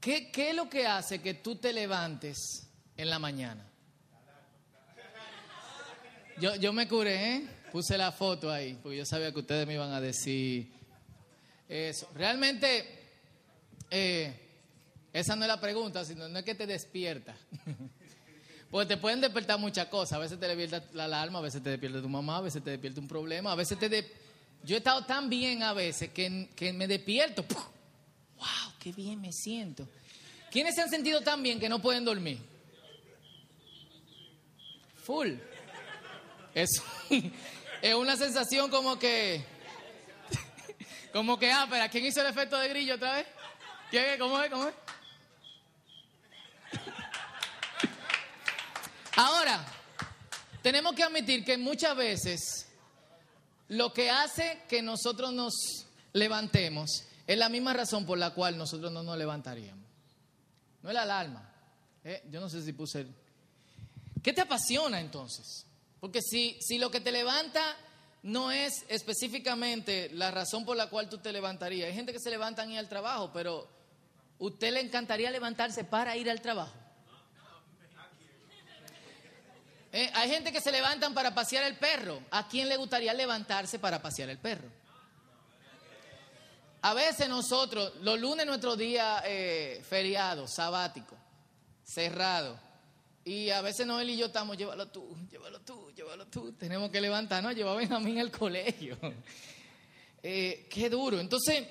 ¿Qué, 0.00 0.30
¿Qué 0.30 0.50
es 0.50 0.56
lo 0.56 0.68
que 0.68 0.86
hace 0.86 1.20
que 1.20 1.34
tú 1.34 1.56
te 1.56 1.72
levantes 1.72 2.68
en 2.96 3.10
la 3.10 3.18
mañana? 3.18 3.64
Yo, 6.40 6.54
yo 6.54 6.72
me 6.72 6.86
curé, 6.86 7.34
¿eh? 7.34 7.48
Puse 7.72 7.98
la 7.98 8.12
foto 8.12 8.50
ahí, 8.50 8.78
porque 8.80 8.98
yo 8.98 9.04
sabía 9.04 9.32
que 9.32 9.40
ustedes 9.40 9.66
me 9.66 9.74
iban 9.74 9.92
a 9.92 10.00
decir 10.00 10.72
eso. 11.68 12.08
Realmente, 12.14 12.86
eh, 13.90 14.32
esa 15.12 15.34
no 15.34 15.42
es 15.42 15.48
la 15.48 15.60
pregunta, 15.60 16.04
sino 16.04 16.28
no 16.28 16.38
es 16.38 16.44
que 16.44 16.54
te 16.54 16.66
despierta. 16.66 17.34
Porque 18.70 18.86
te 18.86 18.96
pueden 18.98 19.22
despertar 19.22 19.58
muchas 19.58 19.86
cosas. 19.86 20.12
A 20.12 20.18
veces 20.18 20.38
te 20.38 20.46
despierta 20.46 20.84
la 20.92 21.06
alarma, 21.06 21.38
a 21.38 21.42
veces 21.42 21.62
te 21.62 21.70
despierta 21.70 22.02
tu 22.02 22.08
mamá, 22.08 22.36
a 22.36 22.42
veces 22.42 22.62
te 22.62 22.70
despierta 22.70 23.00
un 23.00 23.08
problema, 23.08 23.52
a 23.52 23.54
veces 23.54 23.78
te... 23.78 24.12
Yo 24.62 24.74
he 24.74 24.78
estado 24.78 25.06
tan 25.06 25.30
bien 25.30 25.62
a 25.62 25.72
veces 25.72 26.10
que, 26.10 26.50
que 26.54 26.72
me 26.74 26.86
despierto. 26.86 27.46
¡Qué 28.88 28.94
bien 28.94 29.20
me 29.20 29.34
siento! 29.34 29.86
¿Quiénes 30.50 30.74
se 30.74 30.80
han 30.80 30.88
sentido 30.88 31.20
tan 31.20 31.42
bien 31.42 31.60
que 31.60 31.68
no 31.68 31.78
pueden 31.78 32.06
dormir? 32.06 32.38
Full. 35.04 35.34
Es, 36.54 36.82
es 37.82 37.94
una 37.94 38.16
sensación 38.16 38.70
como 38.70 38.98
que... 38.98 39.44
Como 41.12 41.38
que, 41.38 41.52
ah, 41.52 41.66
pero 41.68 41.84
¿quién 41.90 42.06
hizo 42.06 42.22
el 42.22 42.28
efecto 42.28 42.58
de 42.58 42.68
grillo 42.70 42.94
otra 42.94 43.16
vez? 43.16 43.26
¿Quién, 43.90 44.18
¿Cómo 44.18 44.40
es? 44.40 44.50
¿Cómo 44.50 44.68
es? 44.68 44.74
Ahora, 49.16 49.66
tenemos 50.62 50.94
que 50.94 51.02
admitir 51.02 51.44
que 51.44 51.58
muchas 51.58 51.94
veces 51.94 52.68
lo 53.68 53.92
que 53.92 54.08
hace 54.08 54.62
que 54.66 54.80
nosotros 54.80 55.34
nos 55.34 55.52
levantemos 56.14 57.04
es 57.28 57.36
la 57.36 57.50
misma 57.50 57.74
razón 57.74 58.06
por 58.06 58.16
la 58.16 58.30
cual 58.30 58.56
nosotros 58.56 58.90
no 58.90 59.02
nos 59.02 59.18
levantaríamos. 59.18 59.86
No 60.82 60.88
es 60.88 60.94
la 60.94 61.02
alarma. 61.02 61.46
¿eh? 62.02 62.22
Yo 62.30 62.40
no 62.40 62.48
sé 62.48 62.62
si 62.62 62.72
puse... 62.72 63.00
El... 63.00 63.14
¿Qué 64.22 64.32
te 64.32 64.40
apasiona 64.40 64.98
entonces? 64.98 65.66
Porque 66.00 66.22
si, 66.22 66.56
si 66.62 66.78
lo 66.78 66.90
que 66.90 67.00
te 67.00 67.12
levanta 67.12 67.76
no 68.22 68.50
es 68.50 68.86
específicamente 68.88 70.08
la 70.14 70.30
razón 70.30 70.64
por 70.64 70.78
la 70.78 70.88
cual 70.88 71.10
tú 71.10 71.18
te 71.18 71.30
levantarías. 71.30 71.88
Hay 71.88 71.94
gente 71.94 72.14
que 72.14 72.18
se 72.18 72.30
levanta 72.30 72.64
y 72.64 72.78
al 72.78 72.88
trabajo, 72.88 73.30
pero 73.30 73.68
¿usted 74.38 74.72
le 74.72 74.80
encantaría 74.80 75.30
levantarse 75.30 75.84
para 75.84 76.16
ir 76.16 76.30
al 76.30 76.40
trabajo? 76.40 76.74
Eh, 79.92 80.10
hay 80.14 80.30
gente 80.30 80.50
que 80.50 80.62
se 80.62 80.72
levantan 80.72 81.12
para 81.12 81.34
pasear 81.34 81.64
el 81.64 81.76
perro. 81.76 82.22
¿A 82.30 82.48
quién 82.48 82.70
le 82.70 82.78
gustaría 82.78 83.12
levantarse 83.12 83.78
para 83.78 84.00
pasear 84.00 84.30
el 84.30 84.38
perro? 84.38 84.77
A 86.80 86.94
veces 86.94 87.28
nosotros, 87.28 87.92
los 88.02 88.20
lunes 88.20 88.46
nuestro 88.46 88.76
día 88.76 89.22
eh, 89.24 89.82
feriado, 89.88 90.46
sabático, 90.46 91.16
cerrado, 91.82 92.58
y 93.28 93.50
a 93.50 93.60
veces 93.60 93.86
Noel 93.86 94.08
y 94.08 94.16
yo 94.16 94.26
estamos, 94.26 94.56
llévalo 94.56 94.88
tú, 94.88 95.14
llévalo 95.30 95.60
tú, 95.60 95.90
llévalo 95.94 96.26
tú, 96.28 96.52
tenemos 96.52 96.90
que 96.90 96.98
levantarnos, 96.98 97.54
llevar 97.54 97.74
a 97.74 97.78
Benjamín 97.78 98.18
al 98.18 98.30
colegio. 98.30 98.96
Eh, 100.20 100.66
qué 100.68 100.90
duro. 100.90 101.20
Entonces, 101.20 101.64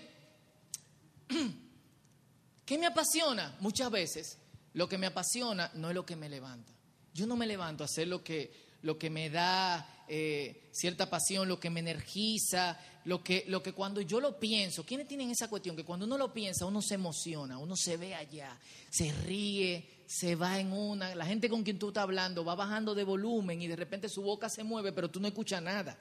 ¿qué 2.66 2.78
me 2.78 2.85
apasiona? 2.85 3.58
Muchas 3.59 3.91
veces 3.91 4.38
lo 4.73 4.88
que 4.88 4.97
me 4.97 5.08
apasiona 5.08 5.69
no 5.73 5.89
es 5.89 5.95
lo 5.95 6.05
que 6.05 6.16
me 6.16 6.30
levanta. 6.30 6.72
Yo 7.13 7.28
no 7.28 7.35
me 7.35 7.45
levanto 7.45 7.83
a 7.83 7.88
hacer 7.88 8.08
lo 8.08 8.23
que, 8.23 8.78
lo 8.83 8.97
que 8.97 9.09
me 9.09 9.30
da 9.30 10.05
eh, 10.08 10.69
cierta 10.72 11.09
pasión, 11.09 11.50
lo 11.50 11.59
que 11.59 11.69
me 11.69 11.81
energiza, 11.81 12.80
lo 13.08 13.23
que, 13.23 13.45
lo 13.47 13.63
que 13.63 13.72
cuando 13.72 14.02
yo 14.02 14.19
lo 14.19 14.38
pienso, 14.38 14.83
¿quiénes 14.83 15.08
tienen 15.08 15.31
esa 15.31 15.47
cuestión? 15.47 15.77
Que 15.77 15.86
cuando 15.86 16.05
uno 16.05 16.17
lo 16.17 16.33
piensa, 16.33 16.66
uno 16.66 16.81
se 16.81 16.95
emociona, 16.95 17.58
uno 17.58 17.73
se 17.77 17.95
ve 17.95 18.13
allá, 18.13 18.59
se 18.89 19.13
ríe, 19.13 20.03
se 20.05 20.36
va 20.36 20.59
en 20.59 20.73
una, 20.73 21.16
la 21.16 21.25
gente 21.25 21.47
con 21.47 21.63
quien 21.63 21.80
tú 21.80 21.88
estás 21.88 22.03
hablando 22.03 22.44
va 22.44 22.55
bajando 22.55 22.94
de 22.94 23.05
volumen 23.05 23.61
y 23.61 23.67
de 23.67 23.78
repente 23.78 24.09
su 24.09 24.22
boca 24.22 24.50
se 24.50 24.61
mueve, 24.66 24.91
pero 24.91 25.09
tú 25.09 25.22
no 25.22 25.28
escuchas 25.29 25.62
nada. 25.62 25.97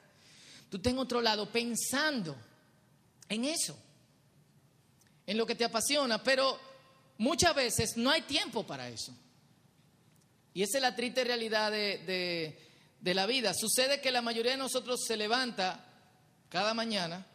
Tú 0.69 0.75
estás 0.75 0.91
en 0.91 0.99
otro 0.99 1.21
lado 1.21 1.49
pensando 1.49 2.35
en 3.29 3.45
eso, 3.45 3.77
en 5.25 5.37
lo 5.37 5.45
que 5.45 5.55
te 5.55 5.63
apasiona, 5.63 6.21
pero 6.21 6.59
muchas 7.19 7.55
veces 7.55 7.95
no 7.95 8.11
hay 8.11 8.23
tiempo 8.23 8.67
para 8.67 8.89
eso. 8.89 9.15
Y 10.53 10.61
esa 10.61 10.77
es 10.77 10.81
la 10.81 10.93
triste 10.93 11.23
realidad 11.23 11.71
de, 11.71 12.59
la 13.01 13.25
vida. 13.25 13.53
Sucede 13.53 14.01
que 14.01 14.11
la 14.11 14.21
mayoría 14.21 14.51
de 14.51 14.57
nosotros 14.57 15.05
se 15.07 15.15
levanta 15.15 15.86
cada 16.49 16.73
mañana 16.73 17.25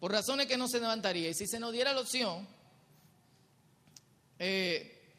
por 0.00 0.12
razones 0.12 0.46
que 0.46 0.56
no 0.56 0.68
se 0.68 0.80
levantaría. 0.80 1.28
Y 1.28 1.34
si 1.34 1.46
se 1.46 1.58
nos 1.58 1.72
diera 1.72 1.92
la 1.92 2.00
opción, 2.00 2.46
eh, 4.38 5.16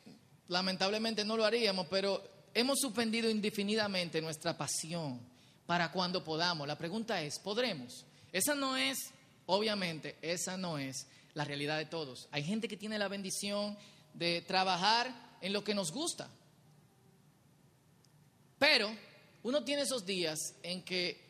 lamentablemente 0.47 1.25
no 1.25 1.37
lo 1.37 1.45
haríamos, 1.45 1.87
pero 1.87 2.23
hemos 2.53 2.79
suspendido 2.79 3.29
indefinidamente 3.29 4.21
nuestra 4.21 4.57
pasión 4.57 5.19
para 5.65 5.91
cuando 5.91 6.23
podamos. 6.23 6.67
La 6.67 6.77
pregunta 6.77 7.21
es, 7.21 7.39
¿podremos? 7.39 8.05
Esa 8.31 8.55
no 8.55 8.77
es, 8.77 8.97
obviamente, 9.45 10.17
esa 10.21 10.57
no 10.57 10.77
es 10.77 11.07
la 11.33 11.43
realidad 11.43 11.77
de 11.77 11.85
todos. 11.85 12.27
Hay 12.31 12.43
gente 12.43 12.67
que 12.67 12.77
tiene 12.77 12.97
la 12.97 13.07
bendición 13.07 13.77
de 14.13 14.41
trabajar 14.41 15.37
en 15.41 15.53
lo 15.53 15.63
que 15.63 15.75
nos 15.75 15.91
gusta. 15.91 16.29
Pero 18.57 18.91
uno 19.43 19.63
tiene 19.63 19.83
esos 19.83 20.05
días 20.05 20.55
en 20.63 20.83
que 20.83 21.28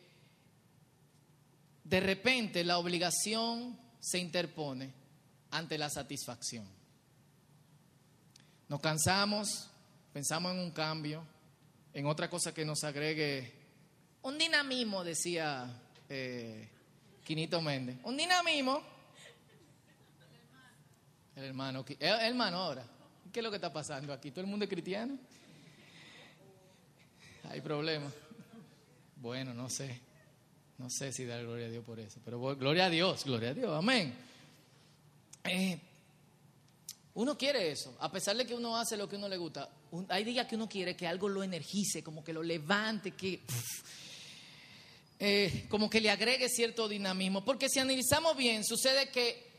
de 1.84 2.00
repente 2.00 2.64
la 2.64 2.78
obligación 2.78 3.78
se 4.00 4.18
interpone 4.18 4.92
ante 5.50 5.78
la 5.78 5.90
satisfacción. 5.90 6.66
Nos 8.68 8.80
cansamos, 8.80 9.68
pensamos 10.12 10.52
en 10.52 10.60
un 10.60 10.70
cambio, 10.70 11.26
en 11.92 12.06
otra 12.06 12.30
cosa 12.30 12.54
que 12.54 12.64
nos 12.64 12.84
agregue 12.84 13.60
un 14.22 14.36
dinamismo, 14.36 15.02
decía 15.02 15.66
eh, 16.08 16.68
Quinito 17.24 17.62
Méndez. 17.62 17.96
Un 18.04 18.16
dinamismo. 18.16 18.82
El 21.36 21.44
hermano, 21.44 21.84
el 21.88 21.98
hermano 22.00 22.58
ahora. 22.58 22.84
¿Qué 23.32 23.40
es 23.40 23.44
lo 23.44 23.50
que 23.50 23.56
está 23.56 23.72
pasando 23.72 24.12
aquí? 24.12 24.30
¿Todo 24.30 24.42
el 24.42 24.46
mundo 24.46 24.64
es 24.64 24.70
cristiano? 24.70 25.16
Hay 27.48 27.60
problemas. 27.62 28.12
Bueno, 29.16 29.54
no 29.54 29.70
sé. 29.70 30.00
No 30.80 30.88
sé 30.88 31.12
si 31.12 31.26
dar 31.26 31.42
gloria 31.42 31.66
a 31.66 31.68
Dios 31.68 31.84
por 31.84 32.00
eso. 32.00 32.20
Pero 32.24 32.40
gloria 32.56 32.86
a 32.86 32.90
Dios, 32.90 33.24
gloria 33.26 33.50
a 33.50 33.54
Dios. 33.54 33.70
Amén. 33.70 34.14
Eh, 35.44 35.78
uno 37.12 37.36
quiere 37.36 37.70
eso. 37.70 37.94
A 38.00 38.10
pesar 38.10 38.34
de 38.34 38.46
que 38.46 38.54
uno 38.54 38.78
hace 38.78 38.96
lo 38.96 39.06
que 39.06 39.16
uno 39.16 39.28
le 39.28 39.36
gusta. 39.36 39.68
hay 40.08 40.24
días 40.24 40.46
que 40.46 40.56
uno 40.56 40.70
quiere 40.70 40.96
que 40.96 41.06
algo 41.06 41.28
lo 41.28 41.42
energice, 41.42 42.02
como 42.02 42.24
que 42.24 42.32
lo 42.32 42.42
levante, 42.42 43.10
que... 43.12 43.42
Eh, 45.22 45.66
como 45.68 45.90
que 45.90 46.00
le 46.00 46.08
agregue 46.08 46.48
cierto 46.48 46.88
dinamismo. 46.88 47.44
Porque 47.44 47.68
si 47.68 47.78
analizamos 47.78 48.34
bien, 48.38 48.64
sucede 48.64 49.10
que, 49.10 49.50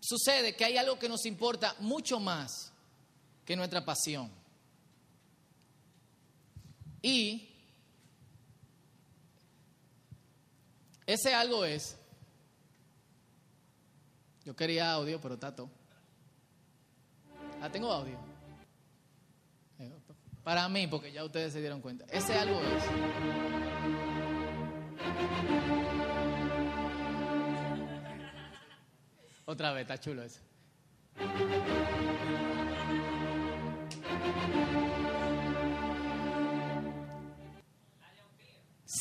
sucede 0.00 0.56
que 0.56 0.64
hay 0.64 0.76
algo 0.76 0.98
que 0.98 1.08
nos 1.08 1.26
importa 1.26 1.76
mucho 1.78 2.18
más 2.18 2.72
que 3.44 3.54
nuestra 3.54 3.84
pasión. 3.84 4.32
Y 7.02 7.53
ese 11.06 11.34
algo 11.34 11.64
es, 11.64 11.98
yo 14.44 14.54
quería 14.54 14.92
audio, 14.92 15.20
pero 15.20 15.38
tato. 15.38 15.70
Ah, 17.60 17.70
tengo 17.70 17.90
audio. 17.90 18.18
Eh, 19.78 19.92
para 20.42 20.68
mí, 20.68 20.86
porque 20.86 21.12
ya 21.12 21.24
ustedes 21.24 21.52
se 21.52 21.60
dieron 21.60 21.80
cuenta. 21.80 22.04
Ese 22.10 22.34
algo 22.34 22.60
es. 22.60 22.84
Otra 29.46 29.72
vez, 29.72 29.82
está 29.82 29.98
chulo 29.98 30.22
eso. 30.22 30.40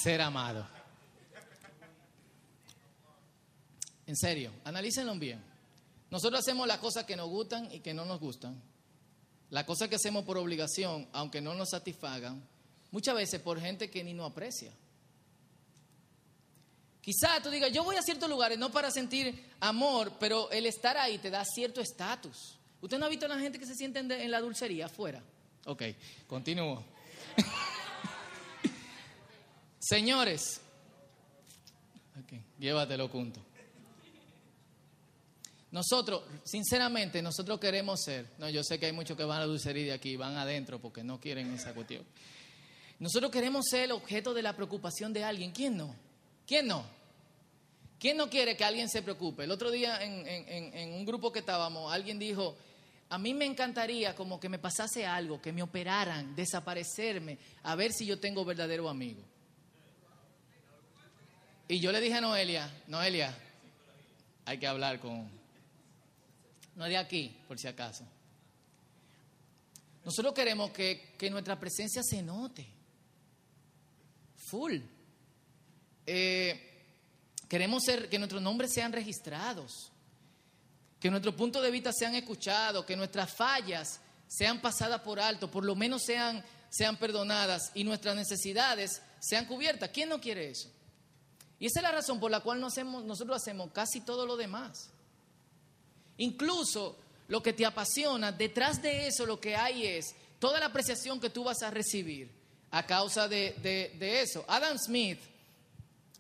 ser 0.03 0.21
amado. 0.21 0.67
En 4.13 4.17
serio, 4.17 4.51
analícenlo 4.63 5.15
bien. 5.15 5.43
Nosotros 6.11 6.41
hacemos 6.41 6.67
las 6.67 6.77
cosas 6.77 7.03
que 7.03 7.15
nos 7.15 7.27
gustan 7.29 7.67
y 7.71 7.79
que 7.79 7.95
no 7.95 8.05
nos 8.05 8.19
gustan. 8.19 8.61
Las 9.49 9.63
cosas 9.63 9.89
que 9.89 9.95
hacemos 9.95 10.23
por 10.23 10.37
obligación, 10.37 11.09
aunque 11.13 11.41
no 11.41 11.55
nos 11.55 11.71
satisfagan, 11.71 12.47
muchas 12.91 13.15
veces 13.15 13.41
por 13.41 13.59
gente 13.59 13.89
que 13.89 14.03
ni 14.03 14.13
nos 14.13 14.29
aprecia. 14.29 14.71
Quizá 17.01 17.41
tú 17.41 17.49
digas, 17.49 17.71
yo 17.71 17.83
voy 17.83 17.95
a 17.95 18.03
ciertos 18.03 18.29
lugares 18.29 18.59
no 18.59 18.71
para 18.71 18.91
sentir 18.91 19.49
amor, 19.59 20.11
pero 20.19 20.51
el 20.51 20.67
estar 20.67 20.95
ahí 20.95 21.17
te 21.17 21.31
da 21.31 21.43
cierto 21.43 21.81
estatus. 21.81 22.59
¿Usted 22.81 22.99
no 22.99 23.07
ha 23.07 23.09
visto 23.09 23.25
a 23.25 23.29
la 23.29 23.39
gente 23.39 23.57
que 23.57 23.65
se 23.65 23.73
siente 23.73 23.97
en 23.97 24.29
la 24.29 24.41
dulcería 24.41 24.85
afuera? 24.85 25.23
Ok, 25.65 25.81
continúo. 26.27 26.85
Señores, 29.79 30.61
llévatelo 32.59 33.07
junto. 33.07 33.43
Nosotros, 35.73 36.21
sinceramente, 36.43 37.19
nosotros 37.23 37.59
queremos 37.59 37.99
ser, 37.99 38.27
no, 38.37 38.47
yo 38.47 38.63
sé 38.63 38.79
que 38.79 38.85
hay 38.85 38.91
muchos 38.91 39.17
que 39.17 39.23
van 39.23 39.37
a 39.37 39.39
la 39.39 39.47
dulcería 39.47 39.85
de 39.85 39.93
aquí, 39.93 40.15
van 40.15 40.37
adentro 40.37 40.79
porque 40.79 41.03
no 41.03 41.19
quieren 41.19 41.51
esa 41.51 41.73
cuestión. 41.73 42.05
Nosotros 42.99 43.31
queremos 43.31 43.65
ser 43.67 43.85
el 43.85 43.93
objeto 43.93 44.35
de 44.35 44.43
la 44.43 44.55
preocupación 44.55 45.11
de 45.13 45.23
alguien. 45.23 45.51
¿Quién 45.51 45.75
no? 45.75 45.95
¿Quién 46.45 46.67
no? 46.67 46.85
¿Quién 47.99 48.17
no 48.17 48.29
quiere 48.29 48.55
que 48.55 48.63
alguien 48.63 48.87
se 48.87 49.01
preocupe? 49.01 49.45
El 49.45 49.51
otro 49.51 49.71
día 49.71 50.03
en, 50.03 50.27
en 50.27 50.93
un 50.93 51.05
grupo 51.05 51.31
que 51.31 51.39
estábamos, 51.39 51.91
alguien 51.91 52.19
dijo, 52.19 52.55
a 53.09 53.17
mí 53.17 53.33
me 53.33 53.45
encantaría 53.45 54.15
como 54.15 54.39
que 54.39 54.49
me 54.49 54.59
pasase 54.59 55.07
algo, 55.07 55.41
que 55.41 55.51
me 55.51 55.63
operaran, 55.63 56.35
desaparecerme, 56.35 57.39
a 57.63 57.75
ver 57.75 57.93
si 57.93 58.05
yo 58.05 58.19
tengo 58.19 58.45
verdadero 58.45 58.87
amigo. 58.89 59.23
Y 61.67 61.79
yo 61.79 61.91
le 61.91 61.99
dije 61.99 62.13
a 62.13 62.21
Noelia, 62.21 62.71
Noelia, 62.85 63.35
hay 64.45 64.59
que 64.59 64.67
hablar 64.67 64.99
con, 64.99 65.42
no 66.75 66.85
de 66.85 66.97
aquí, 66.97 67.37
por 67.47 67.59
si 67.59 67.67
acaso. 67.67 68.05
Nosotros 70.03 70.33
queremos 70.33 70.71
que, 70.71 71.15
nuestra 71.31 71.59
presencia 71.59 72.01
se 72.03 72.21
note. 72.21 72.67
Full. 74.35 74.77
Eh, 76.05 76.85
queremos 77.47 77.83
ser, 77.83 78.09
que 78.09 78.19
nuestros 78.19 78.41
nombres 78.41 78.71
sean 78.73 78.91
registrados. 78.91 79.91
Que 80.99 81.09
nuestros 81.09 81.35
puntos 81.35 81.61
de 81.61 81.71
vista 81.71 81.93
sean 81.93 82.15
escuchados. 82.15 82.85
Que 82.85 82.97
nuestras 82.97 83.33
fallas 83.33 84.01
sean 84.27 84.61
pasadas 84.61 85.01
por 85.01 85.19
alto. 85.19 85.49
Por 85.49 85.63
lo 85.63 85.75
menos 85.75 86.03
sean, 86.03 86.43
sean 86.69 86.97
perdonadas. 86.97 87.71
Y 87.73 87.85
nuestras 87.85 88.15
necesidades 88.15 89.01
sean 89.21 89.45
cubiertas. 89.45 89.89
¿Quién 89.89 90.09
no 90.09 90.19
quiere 90.19 90.49
eso? 90.49 90.69
Y 91.59 91.67
esa 91.67 91.79
es 91.79 91.83
la 91.83 91.91
razón 91.91 92.19
por 92.19 92.29
la 92.29 92.41
cual 92.41 92.59
nosotros 92.59 93.37
hacemos 93.37 93.71
casi 93.71 94.01
todo 94.01 94.25
lo 94.25 94.35
demás. 94.35 94.89
Incluso 96.23 96.95
lo 97.27 97.43
que 97.43 97.51
te 97.51 97.65
apasiona, 97.65 98.31
detrás 98.31 98.81
de 98.81 99.07
eso 99.07 99.25
lo 99.25 99.41
que 99.41 99.57
hay 99.57 99.85
es 99.85 100.15
toda 100.39 100.57
la 100.57 100.67
apreciación 100.67 101.19
que 101.19 101.29
tú 101.29 101.43
vas 101.43 101.61
a 101.63 101.69
recibir 101.69 102.31
a 102.71 102.85
causa 102.85 103.27
de, 103.27 104.21
eso. 104.21 104.45
Adam 104.47 104.77
Smith, 104.77 105.19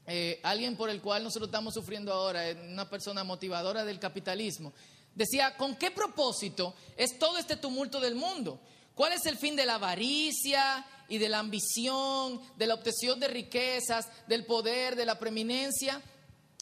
eh, 0.05 0.41
alguien 0.43 0.75
por 0.75 0.89
el 0.89 1.01
cual 1.01 1.23
nosotros 1.23 1.47
estamos 1.47 1.73
sufriendo 1.73 2.11
ahora, 2.11 2.43
una 2.69 2.89
persona 2.89 3.23
motivadora 3.23 3.85
del 3.85 3.97
capitalismo, 3.97 4.73
decía, 5.15 5.55
¿con 5.55 5.77
qué 5.77 5.89
propósito 5.89 6.75
es 6.97 7.17
todo 7.17 7.37
este 7.37 7.55
tumulto 7.55 8.01
del 8.01 8.15
mundo? 8.15 8.59
¿Cuál 8.93 9.13
es 9.13 9.25
el 9.25 9.37
fin 9.37 9.55
de 9.55 9.65
la 9.65 9.75
avaricia 9.75 10.85
y 11.07 11.17
de 11.17 11.29
la 11.29 11.39
ambición, 11.39 12.41
de 12.57 12.67
la 12.67 12.73
obtención 12.73 13.21
de 13.21 13.29
riquezas, 13.29 14.09
del 14.27 14.45
poder, 14.45 14.97
de 14.97 15.05
la 15.05 15.17
preeminencia? 15.17 16.01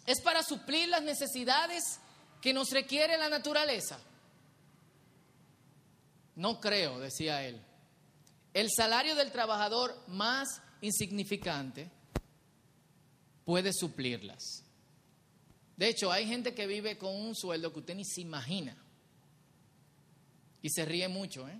¿Es 0.06 0.22
para 0.22 0.44
suplir 0.44 0.90
las 0.90 1.02
necesidades 1.02 2.00
que 2.42 2.54
nos 2.54 2.72
requiere 2.72 3.18
la 3.18 3.30
naturaleza? 3.30 4.00
No 6.36 6.60
creo, 6.60 7.00
decía 7.00 7.46
él. 7.46 7.62
El 8.54 8.70
salario 8.76 9.16
del 9.16 9.32
trabajador 9.32 9.96
más 10.08 10.62
insignificante 10.82 11.90
puede 13.46 13.72
suplirlas. 13.74 14.64
De 15.78 15.88
hecho, 15.88 16.12
hay 16.12 16.28
gente 16.28 16.54
que 16.54 16.68
vive 16.68 16.98
con 16.98 17.16
un 17.16 17.36
sueldo 17.36 17.72
que 17.72 17.80
usted 17.80 17.96
ni 17.96 18.06
se 18.06 18.22
imagina. 18.22 18.76
Y 20.62 20.70
se 20.70 20.86
ríe 20.86 21.08
mucho, 21.08 21.48
¿eh? 21.48 21.60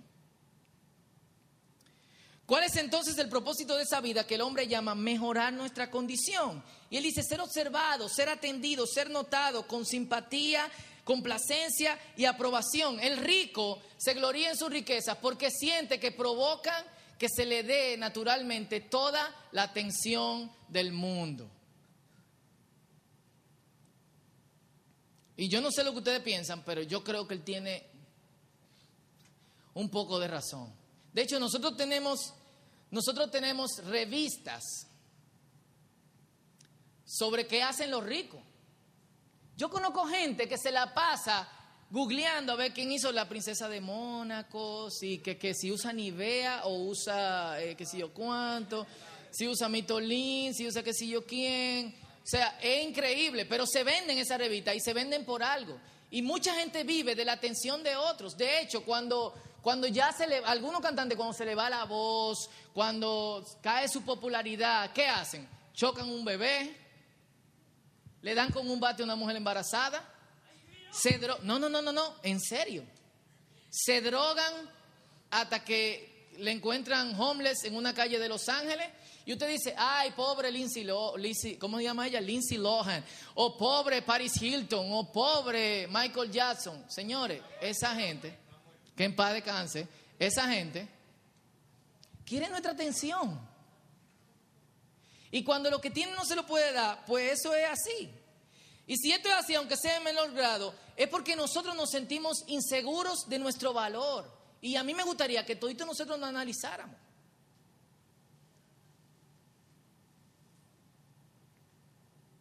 ¿Cuál 2.46 2.64
es 2.64 2.76
entonces 2.76 3.16
el 3.18 3.28
propósito 3.28 3.76
de 3.76 3.84
esa 3.84 4.00
vida 4.00 4.26
que 4.26 4.34
el 4.34 4.40
hombre 4.40 4.66
llama 4.66 4.94
mejorar 4.94 5.52
nuestra 5.52 5.90
condición? 5.90 6.62
Y 6.90 6.96
él 6.96 7.04
dice 7.04 7.22
ser 7.22 7.40
observado, 7.40 8.08
ser 8.08 8.28
atendido, 8.28 8.86
ser 8.86 9.10
notado 9.10 9.66
con 9.66 9.86
simpatía, 9.86 10.68
complacencia 11.04 11.98
y 12.16 12.24
aprobación. 12.24 12.98
El 13.00 13.18
rico 13.18 13.80
se 13.96 14.14
gloría 14.14 14.50
en 14.50 14.56
sus 14.56 14.70
riquezas 14.70 15.16
porque 15.18 15.50
siente 15.50 16.00
que 16.00 16.10
provocan 16.10 16.84
que 17.18 17.28
se 17.28 17.46
le 17.46 17.62
dé 17.62 17.96
naturalmente 17.96 18.80
toda 18.80 19.32
la 19.52 19.62
atención 19.62 20.50
del 20.68 20.92
mundo. 20.92 21.48
Y 25.36 25.48
yo 25.48 25.60
no 25.60 25.70
sé 25.70 25.84
lo 25.84 25.92
que 25.92 25.98
ustedes 25.98 26.20
piensan, 26.20 26.64
pero 26.64 26.82
yo 26.82 27.02
creo 27.04 27.26
que 27.26 27.34
él 27.34 27.44
tiene 27.44 27.86
un 29.74 29.88
poco 29.88 30.18
de 30.18 30.28
razón. 30.28 30.81
De 31.12 31.22
hecho, 31.22 31.38
nosotros 31.38 31.76
tenemos, 31.76 32.32
nosotros 32.90 33.30
tenemos 33.30 33.84
revistas 33.84 34.86
sobre 37.04 37.46
qué 37.46 37.62
hacen 37.62 37.90
los 37.90 38.02
ricos. 38.04 38.40
Yo 39.56 39.68
conozco 39.68 40.06
gente 40.06 40.48
que 40.48 40.56
se 40.56 40.72
la 40.72 40.94
pasa 40.94 41.48
googleando 41.90 42.54
a 42.54 42.56
ver 42.56 42.72
quién 42.72 42.90
hizo 42.90 43.12
la 43.12 43.28
princesa 43.28 43.68
de 43.68 43.82
Mónaco, 43.82 44.90
si, 44.90 45.18
que, 45.18 45.54
si 45.54 45.70
usa 45.70 45.92
Nivea 45.92 46.62
o 46.64 46.84
usa 46.84 47.62
eh, 47.62 47.76
qué 47.76 47.84
sé 47.84 47.98
yo 47.98 48.14
cuánto, 48.14 48.86
si 49.30 49.46
usa 49.46 49.68
Mitolín, 49.68 50.54
si 50.54 50.66
usa 50.66 50.82
qué 50.82 50.94
sé 50.94 51.06
yo 51.06 51.26
quién. 51.26 51.94
O 52.24 52.26
sea, 52.26 52.58
es 52.62 52.88
increíble, 52.88 53.44
pero 53.44 53.66
se 53.66 53.84
venden 53.84 54.16
esa 54.16 54.38
revista 54.38 54.74
y 54.74 54.80
se 54.80 54.94
venden 54.94 55.26
por 55.26 55.42
algo. 55.42 55.78
Y 56.10 56.22
mucha 56.22 56.54
gente 56.54 56.82
vive 56.82 57.14
de 57.14 57.26
la 57.26 57.32
atención 57.32 57.82
de 57.82 57.94
otros. 57.94 58.38
De 58.38 58.60
hecho, 58.60 58.84
cuando 58.84 59.34
cuando 59.62 59.86
ya 59.86 60.12
se 60.12 60.26
le, 60.26 60.38
algunos 60.38 60.80
cantantes 60.80 61.16
cuando 61.16 61.32
se 61.32 61.44
le 61.44 61.54
va 61.54 61.70
la 61.70 61.84
voz, 61.84 62.50
cuando 62.74 63.46
cae 63.62 63.88
su 63.88 64.02
popularidad, 64.02 64.92
¿qué 64.92 65.06
hacen? 65.06 65.48
Chocan 65.72 66.10
un 66.10 66.24
bebé, 66.24 66.76
le 68.22 68.34
dan 68.34 68.50
con 68.50 68.68
un 68.68 68.80
bate 68.80 69.02
a 69.02 69.04
una 69.04 69.14
mujer 69.14 69.36
embarazada, 69.36 70.04
se 70.90 71.16
no, 71.44 71.60
no, 71.60 71.68
no, 71.68 71.80
no, 71.80 71.92
no, 71.92 72.16
en 72.24 72.40
serio. 72.40 72.84
Se 73.70 74.00
drogan 74.00 74.52
hasta 75.30 75.64
que 75.64 76.32
le 76.38 76.50
encuentran 76.50 77.18
homeless 77.18 77.64
en 77.64 77.76
una 77.76 77.94
calle 77.94 78.18
de 78.18 78.28
Los 78.28 78.48
Ángeles 78.48 78.88
y 79.24 79.32
usted 79.32 79.48
dice, 79.48 79.74
ay, 79.78 80.10
pobre 80.10 80.50
Lindsay, 80.50 80.82
Lohan, 80.82 81.22
¿cómo 81.60 81.78
se 81.78 81.84
llama 81.84 82.08
ella? 82.08 82.20
Lindsay 82.20 82.58
Lohan, 82.58 83.04
o 83.34 83.56
pobre 83.56 84.02
Paris 84.02 84.42
Hilton, 84.42 84.88
o 84.90 85.12
pobre 85.12 85.86
Michael 85.86 86.32
Jackson. 86.32 86.84
Señores, 86.88 87.40
esa 87.60 87.94
gente 87.94 88.41
que 88.96 89.04
en 89.04 89.16
paz 89.16 89.32
descanse, 89.32 89.88
esa 90.18 90.48
gente 90.48 90.88
quiere 92.24 92.48
nuestra 92.48 92.72
atención. 92.72 93.40
Y 95.30 95.42
cuando 95.44 95.70
lo 95.70 95.80
que 95.80 95.90
tiene 95.90 96.12
no 96.12 96.24
se 96.24 96.36
lo 96.36 96.46
puede 96.46 96.72
dar, 96.72 97.04
pues 97.06 97.40
eso 97.40 97.54
es 97.54 97.66
así. 97.68 98.10
Y 98.86 98.96
si 98.96 99.12
esto 99.12 99.28
es 99.28 99.34
así, 99.34 99.54
aunque 99.54 99.76
sea 99.76 99.96
en 99.96 100.04
menor 100.04 100.32
grado, 100.32 100.74
es 100.96 101.08
porque 101.08 101.36
nosotros 101.36 101.74
nos 101.74 101.90
sentimos 101.90 102.44
inseguros 102.48 103.28
de 103.28 103.38
nuestro 103.38 103.72
valor. 103.72 104.30
Y 104.60 104.76
a 104.76 104.84
mí 104.84 104.94
me 104.94 105.04
gustaría 105.04 105.44
que 105.46 105.56
todito 105.56 105.86
nosotros 105.86 106.18
nos 106.18 106.28
analizáramos. 106.28 106.96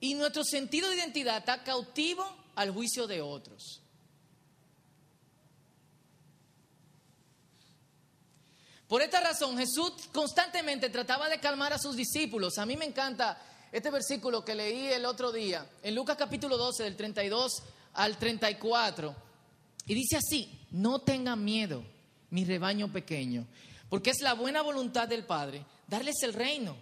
Y 0.02 0.16
nuestro 0.16 0.44
sentido 0.44 0.90
de 0.90 0.96
identidad 0.96 1.38
está 1.38 1.64
cautivo 1.64 2.26
al 2.56 2.72
juicio 2.72 3.08
de 3.08 3.22
otros. 3.22 3.82
Por 8.92 9.02
esta 9.02 9.22
razón 9.22 9.58
Jesús 9.58 9.94
constantemente 10.12 10.90
trataba 10.90 11.30
de 11.30 11.40
calmar 11.40 11.72
a 11.72 11.80
sus 11.80 11.96
discípulos. 11.96 12.58
A 12.58 12.66
mí 12.66 12.76
me 12.76 12.84
encanta 12.84 13.42
este 13.72 13.90
versículo 13.90 14.44
que 14.44 14.54
leí 14.54 14.88
el 14.88 15.06
otro 15.06 15.32
día, 15.32 15.66
en 15.82 15.96
Lucas 15.96 16.18
capítulo 16.18 16.58
12, 16.58 16.84
del 16.84 16.98
32 16.98 17.64
al 17.94 18.18
34. 18.18 19.16
Y 19.86 19.94
dice 19.94 20.18
así, 20.18 20.60
no 20.72 21.00
tengan 21.00 21.42
miedo, 21.42 21.86
mi 22.32 22.44
rebaño 22.44 22.92
pequeño, 22.92 23.48
porque 23.88 24.10
es 24.10 24.20
la 24.20 24.34
buena 24.34 24.62
voluntad 24.62 25.08
del 25.08 25.26
Padre 25.26 25.66
darles 25.88 26.22
el 26.24 26.34
reino. 26.34 26.76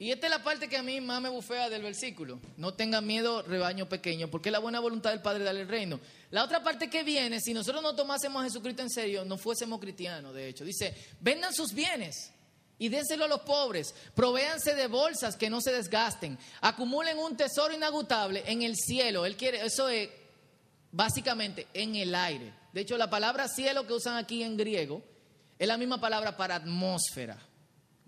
Y 0.00 0.12
esta 0.12 0.28
es 0.28 0.30
la 0.30 0.44
parte 0.44 0.68
que 0.68 0.76
a 0.76 0.82
mí 0.82 1.00
más 1.00 1.20
me 1.20 1.28
bufea 1.28 1.68
del 1.68 1.82
versículo. 1.82 2.38
No 2.56 2.72
tengan 2.74 3.04
miedo, 3.04 3.42
rebaño 3.42 3.88
pequeño, 3.88 4.28
porque 4.28 4.48
es 4.48 4.52
la 4.52 4.60
buena 4.60 4.78
voluntad 4.78 5.10
del 5.10 5.22
Padre 5.22 5.42
darle 5.42 5.62
el 5.62 5.68
reino. 5.68 5.98
La 6.30 6.44
otra 6.44 6.62
parte 6.62 6.88
que 6.88 7.02
viene, 7.02 7.40
si 7.40 7.52
nosotros 7.52 7.82
no 7.82 7.96
tomásemos 7.96 8.40
a 8.40 8.44
Jesucristo 8.44 8.82
en 8.82 8.90
serio, 8.90 9.24
no 9.24 9.36
fuésemos 9.36 9.80
cristianos, 9.80 10.34
de 10.34 10.48
hecho. 10.48 10.64
Dice, 10.64 10.94
vendan 11.20 11.52
sus 11.52 11.72
bienes 11.72 12.32
y 12.78 12.88
dénselo 12.88 13.24
a 13.24 13.28
los 13.28 13.40
pobres. 13.40 13.92
Provéanse 14.14 14.76
de 14.76 14.86
bolsas 14.86 15.34
que 15.34 15.50
no 15.50 15.60
se 15.60 15.72
desgasten. 15.72 16.38
Acumulen 16.60 17.18
un 17.18 17.36
tesoro 17.36 17.74
inagotable 17.74 18.44
en 18.46 18.62
el 18.62 18.76
cielo. 18.76 19.26
Él 19.26 19.36
quiere, 19.36 19.66
eso 19.66 19.88
es 19.88 20.10
básicamente 20.92 21.66
en 21.74 21.96
el 21.96 22.14
aire. 22.14 22.54
De 22.72 22.82
hecho, 22.82 22.96
la 22.96 23.10
palabra 23.10 23.48
cielo 23.48 23.84
que 23.84 23.94
usan 23.94 24.16
aquí 24.16 24.44
en 24.44 24.56
griego 24.56 25.02
es 25.58 25.66
la 25.66 25.76
misma 25.76 26.00
palabra 26.00 26.36
para 26.36 26.54
atmósfera. 26.54 27.47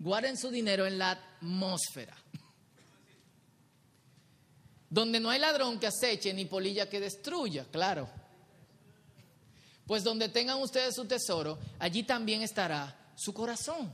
Guarden 0.01 0.35
su 0.35 0.49
dinero 0.49 0.87
en 0.87 0.97
la 0.97 1.11
atmósfera. 1.11 2.17
Donde 4.89 5.19
no 5.19 5.29
hay 5.29 5.37
ladrón 5.37 5.79
que 5.79 5.85
aceche 5.85 6.33
ni 6.33 6.45
polilla 6.45 6.89
que 6.89 6.99
destruya, 6.99 7.65
claro. 7.71 8.09
Pues 9.85 10.03
donde 10.03 10.27
tengan 10.29 10.59
ustedes 10.59 10.95
su 10.95 11.05
tesoro, 11.05 11.59
allí 11.77 12.01
también 12.01 12.41
estará 12.41 13.13
su 13.15 13.31
corazón. 13.31 13.85
O 13.85 13.91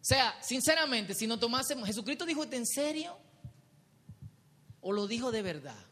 sea, 0.00 0.34
sinceramente, 0.42 1.14
si 1.14 1.26
no 1.26 1.38
tomásemos, 1.38 1.86
¿Jesucristo 1.86 2.24
dijo 2.24 2.44
en 2.44 2.64
serio? 2.64 3.18
¿O 4.80 4.92
lo 4.92 5.06
dijo 5.06 5.30
de 5.30 5.42
verdad? 5.42 5.84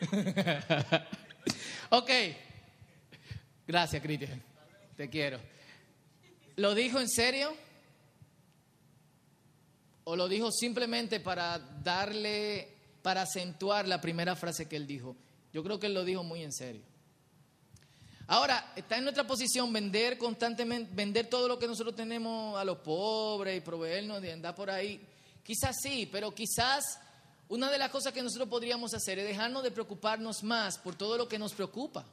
ok. 1.90 2.10
Gracias, 3.66 4.00
Cristian. 4.02 4.42
Te 4.96 5.10
quiero. 5.10 5.40
¿Lo 6.56 6.74
dijo 6.74 7.00
en 7.00 7.08
serio? 7.08 7.54
¿O 10.04 10.14
lo 10.14 10.28
dijo 10.28 10.52
simplemente 10.52 11.18
para 11.18 11.58
darle, 11.58 12.68
para 13.02 13.22
acentuar 13.22 13.88
la 13.88 14.00
primera 14.00 14.36
frase 14.36 14.68
que 14.68 14.76
él 14.76 14.86
dijo? 14.86 15.16
Yo 15.52 15.64
creo 15.64 15.80
que 15.80 15.86
él 15.86 15.94
lo 15.94 16.04
dijo 16.04 16.22
muy 16.22 16.44
en 16.44 16.52
serio. 16.52 16.82
Ahora, 18.28 18.72
está 18.76 18.98
en 18.98 19.04
nuestra 19.04 19.26
posición 19.26 19.72
vender 19.72 20.16
constantemente, 20.16 20.92
vender 20.94 21.28
todo 21.28 21.48
lo 21.48 21.58
que 21.58 21.66
nosotros 21.66 21.94
tenemos 21.94 22.58
a 22.58 22.64
los 22.64 22.78
pobres 22.78 23.56
y 23.56 23.60
proveernos 23.60 24.22
de 24.22 24.32
andar 24.32 24.54
por 24.54 24.70
ahí. 24.70 25.00
Quizás 25.42 25.76
sí, 25.80 26.08
pero 26.10 26.34
quizás 26.34 27.00
una 27.48 27.70
de 27.70 27.78
las 27.78 27.90
cosas 27.90 28.12
que 28.12 28.22
nosotros 28.22 28.48
podríamos 28.48 28.94
hacer 28.94 29.18
es 29.18 29.26
dejarnos 29.26 29.62
de 29.62 29.70
preocuparnos 29.70 30.42
más 30.42 30.78
por 30.78 30.94
todo 30.94 31.16
lo 31.16 31.28
que 31.28 31.38
nos 31.38 31.52
preocupa. 31.52 32.04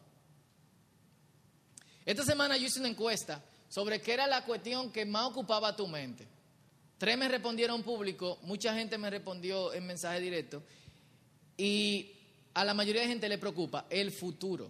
Esta 2.06 2.24
semana 2.24 2.58
yo 2.58 2.68
hice 2.68 2.80
una 2.80 2.90
encuesta 2.90 3.44
sobre 3.70 4.02
qué 4.02 4.14
era 4.14 4.28
la 4.28 4.46
cuestión 4.46 4.92
que 4.92 5.06
más 5.06 5.26
ocupaba 5.28 5.76
tu 5.76 5.88
mente. 5.88 6.28
Tres 6.98 7.18
me 7.18 7.28
respondieron 7.28 7.84
público, 7.84 8.40
mucha 8.44 8.74
gente 8.74 8.98
me 8.98 9.10
respondió 9.10 9.74
en 9.74 9.86
mensaje 9.86 10.20
directo 10.20 10.64
y 11.58 12.12
a 12.54 12.64
la 12.64 12.74
mayoría 12.74 13.02
de 13.02 13.08
gente 13.08 13.28
le 13.28 13.38
preocupa 13.38 13.86
el 13.90 14.12
futuro. 14.12 14.70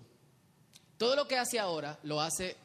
Todo 0.98 1.16
lo 1.16 1.28
que 1.28 1.38
hace 1.38 1.60
ahora 1.60 2.00
lo 2.04 2.22
hace 2.22 2.56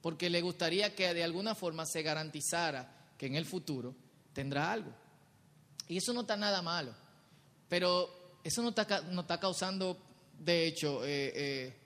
porque 0.00 0.28
le 0.30 0.40
gustaría 0.40 0.94
que 0.94 1.14
de 1.14 1.24
alguna 1.24 1.54
forma 1.54 1.84
se 1.86 2.02
garantizara 2.02 3.12
que 3.16 3.26
en 3.26 3.36
el 3.36 3.46
futuro 3.46 3.94
tendrá 4.32 4.72
algo. 4.72 4.92
Y 5.88 5.98
eso 5.98 6.12
no 6.12 6.22
está 6.22 6.36
nada 6.36 6.62
malo, 6.62 6.94
pero 7.68 8.38
eso 8.42 8.62
no 8.62 8.70
está, 8.70 9.02
no 9.10 9.22
está 9.22 9.38
causando, 9.38 9.98
de 10.38 10.66
hecho, 10.66 11.04
eh, 11.04 11.32
eh, 11.34 11.76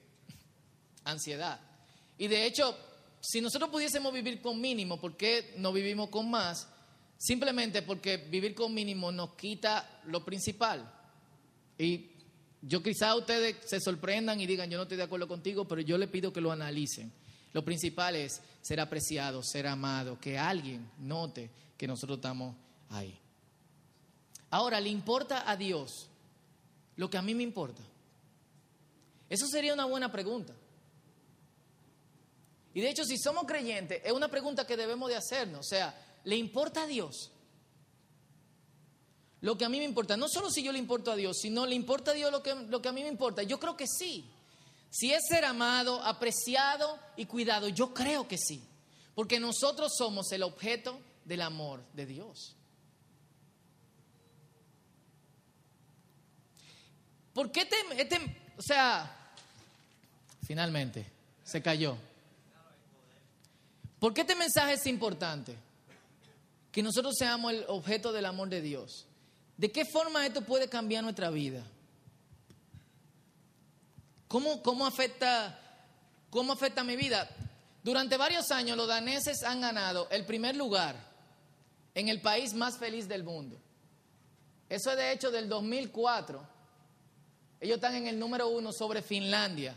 ansiedad. 1.05 1.61
Y 2.19 2.27
de 2.27 2.47
hecho, 2.47 2.77
si 3.21 3.41
nosotros 3.41 3.71
pudiésemos 3.71 4.13
vivir 4.13 4.41
con 4.41 4.61
mínimo, 4.61 5.01
¿por 5.01 5.17
qué 5.17 5.55
no 5.57 5.73
vivimos 5.73 6.09
con 6.11 6.31
más? 6.31 6.69
Simplemente 7.17 7.83
porque 7.83 8.17
vivir 8.17 8.55
con 8.55 8.75
mínimo 8.75 9.11
nos 9.11 9.35
quita 9.35 10.01
lo 10.07 10.25
principal. 10.25 10.93
Y 11.79 12.11
yo 12.63 12.83
quizá 12.83 13.15
ustedes 13.15 13.57
se 13.65 13.81
sorprendan 13.81 14.41
y 14.41 14.47
digan, 14.47 14.69
yo 14.71 14.77
no 14.77 14.83
estoy 14.83 14.97
de 14.97 15.05
acuerdo 15.05 15.29
contigo, 15.29 15.67
pero 15.67 15.81
yo 15.81 15.99
le 15.99 16.09
pido 16.09 16.33
que 16.33 16.41
lo 16.41 16.53
analicen. 16.53 17.13
Lo 17.53 17.65
principal 17.65 18.17
es 18.17 18.41
ser 18.61 18.81
apreciado, 18.81 19.43
ser 19.43 19.67
amado, 19.67 20.19
que 20.21 20.39
alguien 20.39 20.91
note 20.99 21.51
que 21.77 21.87
nosotros 21.87 22.19
estamos 22.19 22.55
ahí. 22.91 23.19
Ahora, 24.51 24.81
¿le 24.81 24.89
importa 24.89 25.49
a 25.49 25.57
Dios 25.57 26.09
lo 26.97 27.09
que 27.09 27.19
a 27.19 27.23
mí 27.23 27.35
me 27.35 27.43
importa? 27.43 27.83
Eso 29.29 29.47
sería 29.47 29.75
una 29.75 29.85
buena 29.85 30.11
pregunta. 30.11 30.55
Y 32.79 32.81
de 32.81 32.91
hecho, 32.91 33.05
si 33.05 33.19
somos 33.19 33.45
creyentes, 33.45 34.01
es 34.05 34.13
una 34.13 34.29
pregunta 34.29 34.65
que 34.65 34.77
debemos 34.77 35.09
de 35.11 35.17
hacernos. 35.17 35.67
O 35.67 35.69
sea, 35.69 35.93
¿le 36.23 36.37
importa 36.37 36.85
a 36.85 36.87
Dios? 36.87 37.33
Lo 39.41 39.59
que 39.59 39.65
a 39.65 39.69
mí 39.69 39.79
me 39.79 39.85
importa, 39.85 40.17
no 40.17 40.29
solo 40.29 40.49
si 40.49 40.63
yo 40.63 40.71
le 40.71 40.79
importo 40.79 41.11
a 41.11 41.17
Dios, 41.17 41.39
sino 41.43 41.67
le 41.67 41.75
importa 41.75 42.13
a 42.13 42.15
Dios 42.15 42.31
lo 42.31 42.41
que, 42.41 42.55
lo 42.55 42.81
que 42.81 42.89
a 42.89 42.93
mí 42.93 43.03
me 43.03 43.09
importa. 43.09 43.43
Yo 43.43 43.59
creo 43.59 43.77
que 43.77 43.89
sí. 43.89 44.31
Si 44.91 45.13
es 45.13 45.23
ser 45.29 45.45
amado, 45.45 46.01
apreciado 46.05 47.01
y 47.17 47.27
cuidado, 47.27 47.69
yo 47.69 47.93
creo 47.93 48.29
que 48.29 48.39
sí. 48.39 48.63
Porque 49.17 49.41
nosotros 49.41 49.91
somos 49.99 50.31
el 50.31 50.45
objeto 50.45 51.01
del 51.25 51.43
amor 51.43 51.83
de 51.95 52.07
Dios. 52.07 52.55
¿Por 57.33 57.51
qué 57.51 57.65
te, 57.65 57.77
este, 58.01 58.21
o 58.57 58.63
sea, 58.63 59.35
finalmente 60.47 61.05
se 61.43 61.61
cayó? 61.61 61.99
¿Por 63.99 64.15
qué 64.15 64.21
este 64.21 64.35
mensaje 64.35 64.75
es 64.75 64.87
importante? 64.87 65.57
Que 66.71 66.83
nosotros 66.83 67.15
seamos 67.19 67.53
el 67.53 67.65
objeto 67.69 68.13
del 68.13 68.27
amor 68.27 68.49
de 68.49 68.61
Dios. 68.61 69.07
¿De 69.57 69.73
qué 69.73 69.85
forma 69.85 70.25
esto 70.25 70.43
puede 70.43 70.69
cambiar 70.69 71.03
nuestra 71.03 71.31
vida? 71.31 71.65
¿Cómo, 74.29 74.63
cómo, 74.63 74.87
afecta, 74.87 75.59
¿Cómo 76.31 76.53
afecta 76.53 76.85
mi 76.85 76.95
vida? 76.95 77.29
Durante 77.83 78.17
varios 78.17 78.51
años 78.51 78.77
los 78.77 78.87
daneses 78.87 79.43
han 79.43 79.61
ganado 79.61 80.09
el 80.11 80.27
primer 80.27 80.55
lugar 80.55 80.95
en 81.95 82.09
el 82.09 82.21
país 82.21 82.55
más 82.55 82.79
feliz 82.79 83.09
del 83.09 83.25
mundo. 83.25 83.59
Eso 84.69 84.91
es 84.91 84.97
de 84.97 85.13
hecho 85.13 85.31
del 85.31 85.49
2004. 85.49 86.47
Ellos 87.61 87.77
están 87.77 87.95
en 87.95 88.07
el 88.07 88.19
número 88.19 88.49
uno 88.49 88.73
sobre 88.73 89.03
Finlandia. 89.03 89.75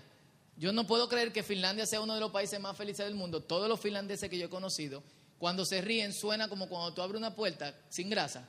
Yo 0.61 0.71
no 0.71 0.85
puedo 0.85 1.09
creer 1.09 1.33
que 1.33 1.41
Finlandia 1.41 1.87
sea 1.87 2.01
uno 2.01 2.13
de 2.13 2.19
los 2.19 2.29
países 2.29 2.59
más 2.59 2.77
felices 2.77 3.03
del 3.03 3.15
mundo. 3.15 3.41
Todos 3.41 3.67
los 3.67 3.79
finlandeses 3.79 4.29
que 4.29 4.37
yo 4.37 4.45
he 4.45 4.49
conocido, 4.49 5.01
cuando 5.39 5.65
se 5.65 5.81
ríen, 5.81 6.13
suena 6.13 6.47
como 6.47 6.69
cuando 6.69 6.93
tú 6.93 7.01
abres 7.01 7.17
una 7.17 7.35
puerta 7.35 7.75
sin 7.89 8.11
grasa. 8.11 8.47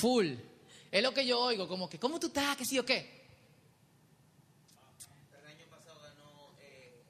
Full. 0.00 0.32
Es 0.90 1.02
lo 1.02 1.12
que 1.12 1.26
yo 1.26 1.38
oigo, 1.38 1.68
como 1.68 1.90
que, 1.90 1.98
¿cómo 1.98 2.18
tú 2.18 2.28
estás? 2.28 2.56
¿Qué 2.56 2.64
sí 2.64 2.78
o 2.78 2.86
qué? 2.86 3.28
El 5.38 5.46
año 5.46 5.66
pasado 5.68 6.00
ganó 6.00 6.54
eh, 6.62 7.02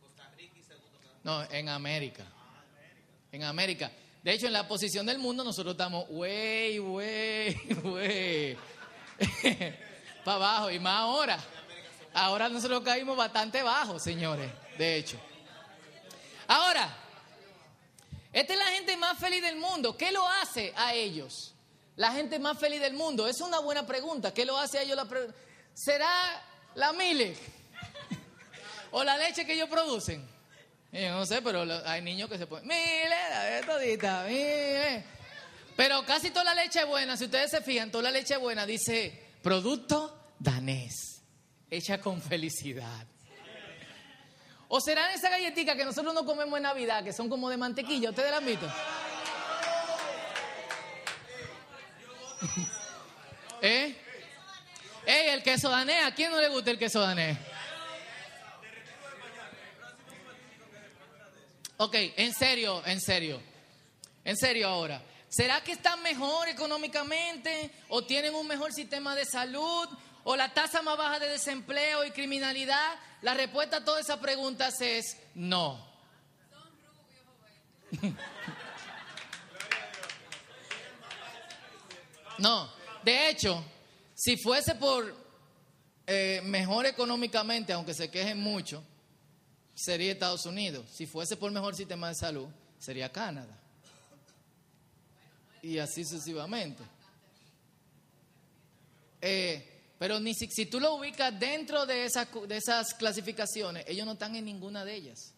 Costa 0.00 0.28
Rica 0.36 0.58
y 0.58 0.62
segundo. 0.64 1.08
No, 1.22 1.44
en 1.52 1.68
América. 1.68 2.26
En 3.30 3.44
América. 3.44 3.92
De 4.24 4.32
hecho, 4.32 4.48
en 4.48 4.54
la 4.54 4.66
posición 4.66 5.06
del 5.06 5.18
mundo 5.18 5.44
nosotros 5.44 5.74
estamos, 5.74 6.04
wey, 6.10 6.80
wey, 6.80 7.56
wey. 7.84 8.58
Para 10.24 10.36
abajo. 10.36 10.70
Y 10.70 10.78
más 10.78 11.00
ahora. 11.00 11.38
Ahora 12.14 12.48
nosotros 12.48 12.82
caímos 12.82 13.16
bastante 13.16 13.62
bajo, 13.62 13.98
señores. 13.98 14.50
De 14.76 14.96
hecho. 14.96 15.18
Ahora, 16.46 16.88
esta 18.32 18.52
es 18.52 18.58
la 18.58 18.66
gente 18.66 18.96
más 18.96 19.18
feliz 19.18 19.42
del 19.42 19.56
mundo. 19.56 19.96
¿Qué 19.96 20.12
lo 20.12 20.26
hace 20.28 20.72
a 20.76 20.94
ellos? 20.94 21.54
La 21.96 22.12
gente 22.12 22.38
más 22.38 22.58
feliz 22.58 22.80
del 22.80 22.94
mundo. 22.94 23.26
Es 23.26 23.40
una 23.40 23.58
buena 23.58 23.86
pregunta. 23.86 24.32
¿Qué 24.32 24.44
lo 24.44 24.56
hace 24.56 24.78
a 24.78 24.82
ellos? 24.82 24.96
La 24.96 25.06
¿Será 25.74 26.10
la 26.74 26.92
mile? 26.92 27.36
¿O 28.90 29.04
la 29.04 29.16
leche 29.16 29.44
que 29.44 29.54
ellos 29.54 29.68
producen? 29.68 30.26
Yo 30.90 31.10
no 31.10 31.26
sé, 31.26 31.42
pero 31.42 31.66
hay 31.84 32.00
niños 32.00 32.30
que 32.30 32.38
se 32.38 32.46
ponen, 32.46 32.66
mire, 32.66 33.62
todita, 33.66 34.24
mire. 34.26 35.04
Pero 35.78 36.04
casi 36.04 36.30
toda 36.30 36.42
la 36.42 36.54
leche 36.56 36.82
buena, 36.82 37.16
si 37.16 37.26
ustedes 37.26 37.52
se 37.52 37.62
fijan, 37.62 37.92
toda 37.92 38.02
la 38.02 38.10
leche 38.10 38.36
buena 38.36 38.66
dice 38.66 39.26
producto 39.40 40.32
danés, 40.36 41.22
hecha 41.70 42.00
con 42.00 42.20
felicidad. 42.20 43.06
¿O 44.66 44.80
serán 44.80 45.12
esas 45.12 45.30
galletitas 45.30 45.76
que 45.76 45.84
nosotros 45.84 46.12
no 46.12 46.24
comemos 46.24 46.56
en 46.56 46.64
Navidad, 46.64 47.04
que 47.04 47.12
son 47.12 47.28
como 47.28 47.48
de 47.48 47.58
mantequilla? 47.58 48.10
¿Ustedes 48.10 48.28
las 48.28 48.40
han 48.40 48.46
visto? 48.46 48.66
¿Eh? 53.62 53.96
¿Eh? 55.06 55.32
El 55.32 55.44
queso 55.44 55.68
danés, 55.68 56.04
¿a 56.04 56.12
quién 56.12 56.32
no 56.32 56.40
le 56.40 56.48
gusta 56.48 56.72
el 56.72 56.78
queso 56.80 56.98
danés? 56.98 57.38
Ok, 61.76 61.94
en 61.94 62.34
serio, 62.34 62.82
en 62.84 63.00
serio. 63.00 63.40
En 64.24 64.36
serio 64.36 64.66
ahora. 64.66 65.00
¿Será 65.28 65.62
que 65.62 65.72
están 65.72 66.02
mejor 66.02 66.48
económicamente? 66.48 67.70
¿O 67.88 68.04
tienen 68.04 68.34
un 68.34 68.46
mejor 68.46 68.72
sistema 68.72 69.14
de 69.14 69.24
salud? 69.24 69.88
¿O 70.24 70.36
la 70.36 70.52
tasa 70.54 70.82
más 70.82 70.96
baja 70.96 71.18
de 71.18 71.28
desempleo 71.28 72.04
y 72.04 72.10
criminalidad? 72.10 72.94
La 73.22 73.34
respuesta 73.34 73.78
a 73.78 73.84
todas 73.84 74.04
esas 74.04 74.18
preguntas 74.18 74.80
es 74.80 75.16
no. 75.34 75.86
No, 82.38 82.72
de 83.02 83.30
hecho, 83.30 83.64
si 84.14 84.36
fuese 84.36 84.76
por 84.76 85.12
eh, 86.06 86.40
mejor 86.44 86.86
económicamente, 86.86 87.72
aunque 87.72 87.94
se 87.94 88.10
quejen 88.10 88.38
mucho, 88.38 88.84
sería 89.74 90.12
Estados 90.12 90.46
Unidos. 90.46 90.86
Si 90.92 91.04
fuese 91.06 91.36
por 91.36 91.50
mejor 91.50 91.74
sistema 91.74 92.08
de 92.08 92.14
salud, 92.14 92.46
sería 92.78 93.10
Canadá. 93.10 93.60
Y 95.62 95.78
así 95.78 96.04
sucesivamente. 96.04 96.82
Eh, 99.20 99.78
pero 99.98 100.20
ni 100.20 100.32
si, 100.34 100.66
tú 100.66 100.78
lo 100.78 100.94
ubicas 100.94 101.38
dentro 101.38 101.84
de 101.84 102.04
esas, 102.04 102.28
de 102.46 102.56
esas 102.56 102.94
clasificaciones, 102.94 103.84
ellos 103.88 104.06
no 104.06 104.12
están 104.12 104.36
en 104.36 104.44
ninguna 104.44 104.84
de 104.84 104.94
ellas. 104.94 105.34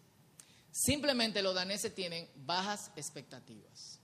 Simplemente 0.70 1.42
los 1.42 1.54
daneses 1.54 1.94
tienen 1.94 2.28
bajas 2.36 2.90
expectativas. 2.94 3.98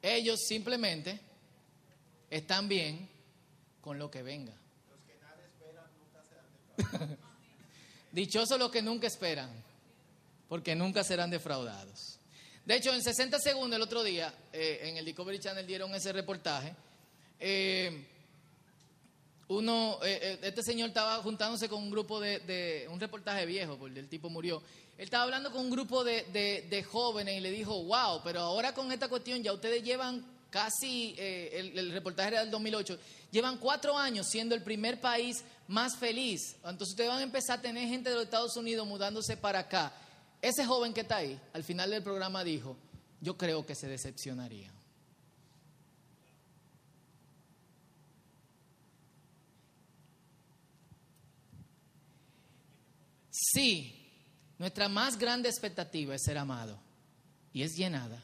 Ellos 0.00 0.40
simplemente 0.46 1.20
están 2.30 2.68
bien 2.68 3.08
con 3.80 3.98
lo 3.98 4.10
que 4.10 4.22
venga. 4.22 4.52
Dichosos 8.12 8.58
los 8.58 8.70
que 8.70 8.82
nunca 8.82 9.06
esperan, 9.06 9.50
porque 10.48 10.74
nunca 10.74 11.02
serán 11.02 11.30
defraudados. 11.30 12.13
De 12.64 12.76
hecho, 12.76 12.94
en 12.94 13.02
60 13.02 13.38
segundos 13.40 13.76
el 13.76 13.82
otro 13.82 14.02
día, 14.02 14.32
eh, 14.50 14.80
en 14.84 14.96
el 14.96 15.04
Discovery 15.04 15.38
Channel 15.38 15.66
dieron 15.66 15.94
ese 15.94 16.14
reportaje. 16.14 16.74
Eh, 17.38 18.06
uno, 19.48 19.98
eh, 20.02 20.38
este 20.40 20.62
señor 20.62 20.88
estaba 20.88 21.16
juntándose 21.16 21.68
con 21.68 21.82
un 21.82 21.90
grupo 21.90 22.18
de, 22.20 22.88
un 22.90 22.98
reportaje 22.98 23.44
viejo, 23.44 23.76
porque 23.76 24.00
el 24.00 24.08
tipo 24.08 24.30
murió. 24.30 24.62
Él 24.96 25.04
estaba 25.04 25.24
hablando 25.24 25.52
con 25.52 25.60
un 25.60 25.70
grupo 25.70 26.04
de, 26.04 26.86
jóvenes 26.90 27.36
y 27.36 27.40
le 27.40 27.50
dijo, 27.50 27.84
wow, 27.84 28.22
pero 28.24 28.40
ahora 28.40 28.72
con 28.72 28.90
esta 28.92 29.08
cuestión 29.08 29.42
ya 29.42 29.52
ustedes 29.52 29.82
llevan 29.82 30.24
casi, 30.48 31.14
el, 31.18 31.78
el, 31.78 31.92
reportaje 31.92 32.28
era 32.28 32.40
del 32.40 32.50
2008, 32.50 32.98
llevan 33.30 33.58
cuatro 33.58 33.98
años 33.98 34.26
siendo 34.30 34.54
el 34.54 34.62
primer 34.62 35.02
país 35.02 35.44
más 35.68 35.98
feliz. 35.98 36.56
Entonces 36.64 36.90
ustedes 36.90 37.10
van 37.10 37.18
a 37.18 37.24
empezar 37.24 37.58
a 37.58 37.62
tener 37.62 37.86
gente 37.88 38.08
de 38.08 38.14
los 38.14 38.24
Estados 38.24 38.56
Unidos 38.56 38.86
mudándose 38.86 39.36
para 39.36 39.58
acá. 39.58 39.92
Ese 40.44 40.66
joven 40.66 40.92
que 40.92 41.00
está 41.00 41.16
ahí, 41.16 41.40
al 41.54 41.64
final 41.64 41.88
del 41.88 42.02
programa 42.02 42.44
dijo, 42.44 42.76
yo 43.18 43.34
creo 43.38 43.64
que 43.64 43.74
se 43.74 43.88
decepcionaría. 43.88 44.70
Sí, 53.30 54.12
nuestra 54.58 54.90
más 54.90 55.18
grande 55.18 55.48
expectativa 55.48 56.14
es 56.14 56.22
ser 56.22 56.36
amado 56.36 56.78
y 57.54 57.62
es 57.62 57.72
llenada. 57.74 58.22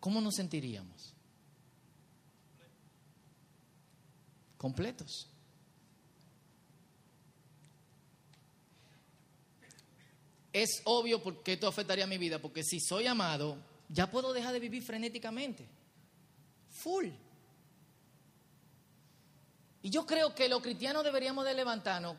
¿Cómo 0.00 0.20
nos 0.20 0.34
sentiríamos? 0.34 1.14
Completos. 4.56 5.28
Es 10.52 10.82
obvio 10.84 11.22
porque 11.22 11.54
esto 11.54 11.68
afectaría 11.68 12.06
mi 12.06 12.18
vida, 12.18 12.38
porque 12.38 12.62
si 12.62 12.80
soy 12.80 13.06
amado, 13.06 13.58
ya 13.88 14.10
puedo 14.10 14.32
dejar 14.32 14.52
de 14.52 14.60
vivir 14.60 14.82
frenéticamente. 14.82 15.66
Full. 16.70 17.06
Y 19.82 19.90
yo 19.90 20.06
creo 20.06 20.34
que 20.34 20.48
los 20.48 20.62
cristianos 20.62 21.04
deberíamos 21.04 21.44
de 21.44 21.54
levantarnos. 21.54 22.16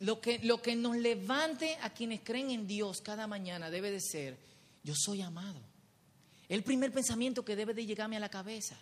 Lo 0.00 0.20
que, 0.20 0.38
lo 0.40 0.60
que 0.60 0.76
nos 0.76 0.96
levante 0.96 1.78
a 1.80 1.90
quienes 1.90 2.20
creen 2.20 2.50
en 2.50 2.66
Dios 2.66 3.00
cada 3.00 3.26
mañana 3.26 3.70
debe 3.70 3.90
de 3.90 4.00
ser, 4.00 4.36
yo 4.82 4.94
soy 4.94 5.22
amado. 5.22 5.60
El 6.48 6.62
primer 6.62 6.92
pensamiento 6.92 7.44
que 7.44 7.56
debe 7.56 7.74
de 7.74 7.86
llegarme 7.86 8.16
a 8.16 8.20
la 8.20 8.28
cabeza. 8.28 8.76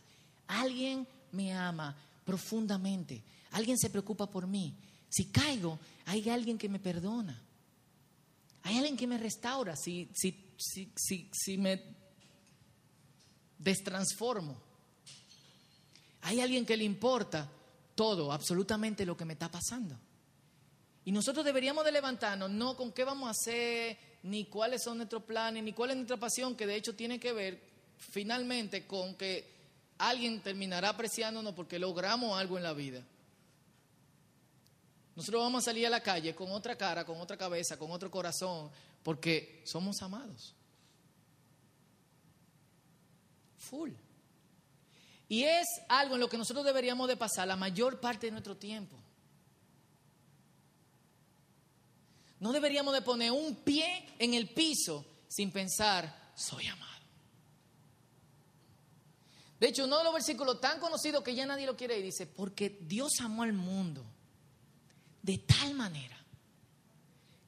Alguien 0.49 1.07
me 1.33 1.55
ama 1.55 1.97
profundamente. 2.25 3.23
Alguien 3.53 3.79
se 3.79 3.91
preocupa 3.91 4.29
por 4.29 4.47
mí. 4.47 4.75
Si 5.09 5.27
caigo, 5.27 5.79
hay 6.07 6.29
alguien 6.29 6.59
que 6.59 6.69
me 6.69 6.81
perdona. 6.81 7.41
Hay 8.65 8.79
alguien 8.79 8.97
que 8.97 9.07
me 9.07 9.19
restaura 9.19 9.77
si, 9.77 10.09
si, 10.15 10.55
si, 10.57 11.31
si, 11.33 11.59
me 11.59 11.83
destransformo. 13.59 14.57
Hay 16.23 16.41
alguien 16.41 16.65
que 16.65 16.77
le 16.77 16.85
importa 16.85 17.51
todo, 17.95 18.33
absolutamente 18.33 19.05
lo 19.05 19.17
que 19.17 19.27
me 19.27 19.35
está 19.35 19.51
pasando. 19.51 19.99
Y 21.05 21.13
nosotros 21.13 21.45
deberíamos 21.45 21.85
de 21.85 21.93
levantarnos, 21.93 22.51
no 22.51 22.75
con 22.75 22.93
qué 22.93 23.05
vamos 23.05 23.29
a 23.29 23.33
hacer, 23.33 23.99
ni 24.23 24.47
cuáles 24.47 24.83
son 24.83 24.97
nuestros 24.97 25.25
planes, 25.25 25.63
ni 25.63 25.75
cuál 25.75 25.91
es 25.91 25.97
nuestra 25.97 26.17
pasión, 26.17 26.57
que 26.57 26.67
de 26.67 26.77
hecho 26.77 26.95
tiene 26.95 27.21
que 27.21 27.35
ver 27.35 27.61
finalmente 27.99 28.87
con 28.87 29.15
que 29.17 29.47
alguien 29.99 30.41
terminará 30.41 30.89
apreciándonos 30.89 31.53
porque 31.53 31.79
logramos 31.79 32.39
algo 32.39 32.57
en 32.57 32.63
la 32.63 32.73
vida. 32.73 33.05
Nosotros 35.17 35.43
vamos 35.43 35.63
a 35.63 35.67
salir 35.67 35.87
a 35.87 35.91
la 35.91 36.03
calle 36.03 36.35
con 36.35 36.51
otra 36.51 36.77
cara, 36.77 37.05
con 37.05 37.21
otra 37.21 37.37
cabeza, 37.37 37.79
con 37.79 37.91
otro 37.93 38.11
corazón, 38.11 38.71
porque 39.03 39.63
somos 39.65 40.03
amados. 40.03 40.55
Full. 43.59 43.93
Y 45.29 45.45
es 45.45 45.67
algo 45.89 46.15
en 46.15 46.21
lo 46.21 46.29
que 46.29 46.37
nosotros 46.37 46.65
deberíamos 46.65 47.09
de 47.09 47.17
pasar 47.17 47.47
la 47.47 47.57
mayor 47.57 48.01
parte 48.01 48.27
de 48.27 48.33
nuestro 48.33 48.57
tiempo. 48.57 48.97
No 52.41 52.53
deberíamos 52.53 52.93
de 52.93 53.01
poner 53.01 53.31
un 53.31 53.57
pie 53.57 54.07
en 54.19 54.35
el 54.35 54.51
piso 54.51 55.05
sin 55.29 55.51
pensar, 55.51 56.33
soy 56.35 56.67
amado. 56.67 56.93
De 59.61 59.69
hecho, 59.69 59.85
uno 59.85 59.99
de 59.99 60.05
los 60.05 60.13
versículos 60.13 60.61
tan 60.61 60.79
conocidos 60.79 61.23
que 61.23 61.35
ya 61.35 61.47
nadie 61.47 61.65
lo 61.65 61.77
quiere 61.77 61.99
y 61.99 62.03
dice, 62.03 62.27
porque 62.27 62.79
Dios 62.83 63.13
amó 63.21 63.45
al 63.45 63.53
mundo 63.53 64.05
de 65.25 65.39
tal 65.39 65.73
manera 65.73 66.17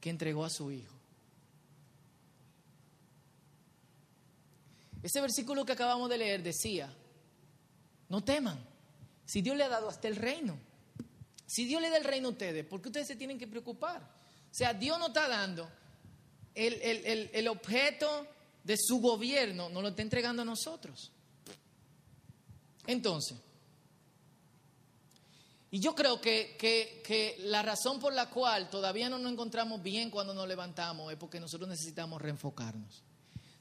que 0.01 0.09
entregó 0.09 0.47
a 0.47 0.51
su 0.51 0.73
Hijo. 0.73 0.95
Ese 5.03 5.21
versículo 5.21 5.67
que 5.67 5.73
acabamos 5.73 6.09
de 6.09 6.17
leer 6.17 6.43
decía, 6.43 6.91
no 8.09 8.25
teman, 8.25 8.59
si 9.27 9.43
Dios 9.43 9.57
le 9.57 9.65
ha 9.65 9.69
dado 9.69 9.91
hasta 9.91 10.09
el 10.09 10.17
reino, 10.17 10.59
si 11.47 11.67
Dios 11.67 11.83
le 11.83 11.91
da 11.91 11.99
el 11.99 12.05
reino 12.05 12.29
a 12.29 12.31
ustedes, 12.33 12.65
¿por 12.65 12.81
qué 12.81 12.89
ustedes 12.89 13.09
se 13.09 13.17
tienen 13.17 13.39
que 13.39 13.47
preocupar? 13.47 14.01
O 14.01 14.55
sea, 14.55 14.73
Dios 14.73 14.99
no 14.99 15.09
está 15.09 15.29
dando 15.29 15.71
el, 16.55 16.81
el 17.33 17.49
objeto 17.49 18.27
de 18.65 18.77
su 18.79 19.01
gobierno, 19.01 19.69
nos 19.69 19.83
lo 19.83 19.91
está 19.91 20.01
entregando 20.01 20.43
a 20.43 20.47
nosotros. 20.47 21.12
Entonces, 22.87 23.37
y 25.77 25.79
yo 25.79 25.95
creo 25.95 26.23
que, 26.23 27.37
la 27.41 27.61
razón 27.61 28.01
por 28.01 28.15
la 28.15 28.31
cual 28.31 28.71
todavía 28.71 29.11
no 29.11 29.19
nos 29.19 29.31
encontramos 29.31 29.83
bien 29.83 30.11
cuando 30.11 30.33
nos 30.33 30.49
levantamos 30.49 31.12
es 31.12 31.19
porque 31.19 31.39
nosotros 31.39 31.69
necesitamos 31.69 32.23
reenfocarnos. 32.23 33.03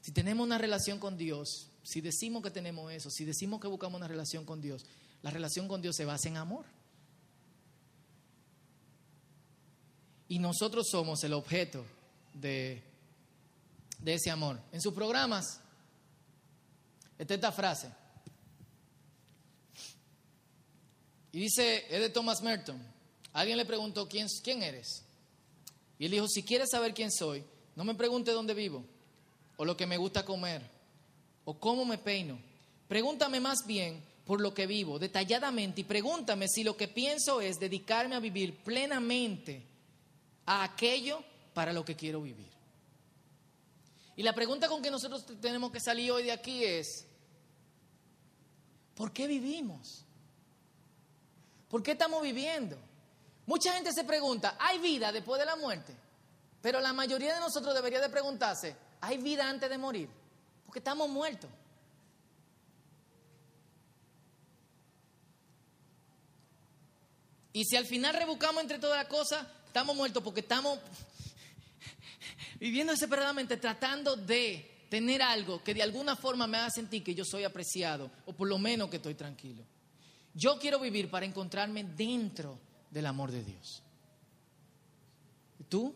Si 0.00 0.12
tenemos 0.12 0.46
una 0.46 0.56
relación 0.56 0.98
con 0.98 1.18
Dios, 1.18 1.68
si 1.82 2.00
decimos 2.00 2.42
que 2.42 2.50
tenemos 2.50 2.90
eso, 2.90 3.10
si 3.10 3.26
decimos 3.26 3.60
que 3.60 3.68
buscamos 3.68 3.98
una 3.98 4.08
relación 4.08 4.46
con 4.46 4.62
Dios, 4.62 4.86
la 5.20 5.30
relación 5.30 5.68
con 5.68 5.82
Dios 5.82 5.94
se 5.94 6.06
basa 6.06 6.30
en 6.30 6.38
amor. 6.38 6.64
Y 10.26 10.38
nosotros 10.38 10.86
somos 10.90 11.22
el 11.22 11.34
objeto 11.34 11.84
de, 12.32 12.82
de 13.98 14.14
ese 14.14 14.30
amor. 14.30 14.58
En 14.72 14.80
sus 14.80 14.94
programas 14.94 15.60
está 17.18 17.34
esta 17.34 17.52
frase. 17.52 17.92
Y 21.36 21.40
dice, 21.40 21.84
es 21.90 22.00
de 22.00 22.08
Thomas 22.08 22.40
Merton. 22.40 22.82
Alguien 23.34 23.58
le 23.58 23.66
preguntó, 23.66 24.08
¿quién, 24.08 24.26
¿quién 24.42 24.62
eres? 24.62 25.04
Y 25.98 26.06
él 26.06 26.12
dijo, 26.12 26.26
si 26.28 26.42
quieres 26.42 26.70
saber 26.70 26.94
quién 26.94 27.12
soy, 27.12 27.44
no 27.74 27.84
me 27.84 27.94
pregunte 27.94 28.30
dónde 28.30 28.54
vivo, 28.54 28.82
o 29.58 29.66
lo 29.66 29.76
que 29.76 29.84
me 29.84 29.98
gusta 29.98 30.24
comer, 30.24 30.62
o 31.44 31.52
cómo 31.60 31.84
me 31.84 31.98
peino. 31.98 32.38
Pregúntame 32.88 33.38
más 33.38 33.66
bien 33.66 34.02
por 34.24 34.40
lo 34.40 34.54
que 34.54 34.66
vivo, 34.66 34.98
detalladamente, 34.98 35.82
y 35.82 35.84
pregúntame 35.84 36.48
si 36.48 36.64
lo 36.64 36.74
que 36.74 36.88
pienso 36.88 37.42
es 37.42 37.60
dedicarme 37.60 38.14
a 38.14 38.20
vivir 38.20 38.56
plenamente 38.64 39.62
a 40.46 40.64
aquello 40.64 41.22
para 41.52 41.74
lo 41.74 41.84
que 41.84 41.96
quiero 41.96 42.22
vivir. 42.22 42.48
Y 44.16 44.22
la 44.22 44.34
pregunta 44.34 44.68
con 44.68 44.80
que 44.80 44.90
nosotros 44.90 45.26
tenemos 45.42 45.70
que 45.70 45.80
salir 45.80 46.12
hoy 46.12 46.22
de 46.22 46.32
aquí 46.32 46.64
es, 46.64 47.04
¿por 48.94 49.12
qué 49.12 49.26
vivimos? 49.26 50.05
¿Por 51.68 51.82
qué 51.82 51.92
estamos 51.92 52.22
viviendo? 52.22 52.76
Mucha 53.46 53.72
gente 53.72 53.92
se 53.92 54.04
pregunta, 54.04 54.56
¿hay 54.58 54.78
vida 54.78 55.12
después 55.12 55.38
de 55.38 55.46
la 55.46 55.56
muerte? 55.56 55.94
Pero 56.60 56.80
la 56.80 56.92
mayoría 56.92 57.34
de 57.34 57.40
nosotros 57.40 57.74
debería 57.74 58.00
de 58.00 58.08
preguntarse, 58.08 58.76
¿hay 59.00 59.18
vida 59.18 59.48
antes 59.48 59.70
de 59.70 59.78
morir? 59.78 60.08
Porque 60.64 60.80
estamos 60.80 61.08
muertos. 61.08 61.50
Y 67.52 67.64
si 67.64 67.76
al 67.76 67.86
final 67.86 68.14
rebuscamos 68.14 68.60
entre 68.62 68.78
todas 68.78 68.98
las 68.98 69.06
cosas, 69.06 69.46
estamos 69.66 69.96
muertos 69.96 70.22
porque 70.22 70.40
estamos 70.40 70.78
viviendo 72.60 72.92
desesperadamente 72.92 73.56
tratando 73.56 74.16
de 74.16 74.86
tener 74.90 75.22
algo 75.22 75.62
que 75.62 75.72
de 75.72 75.82
alguna 75.82 76.16
forma 76.16 76.46
me 76.46 76.58
haga 76.58 76.70
sentir 76.70 77.02
que 77.02 77.14
yo 77.14 77.24
soy 77.24 77.44
apreciado 77.44 78.10
o 78.26 78.32
por 78.32 78.48
lo 78.48 78.58
menos 78.58 78.90
que 78.90 78.96
estoy 78.96 79.14
tranquilo. 79.14 79.64
Yo 80.36 80.58
quiero 80.58 80.78
vivir 80.78 81.10
para 81.10 81.24
encontrarme 81.24 81.82
dentro 81.82 82.58
del 82.90 83.06
amor 83.06 83.32
de 83.32 83.42
Dios. 83.42 83.82
¿Y 85.58 85.64
tú? 85.64 85.94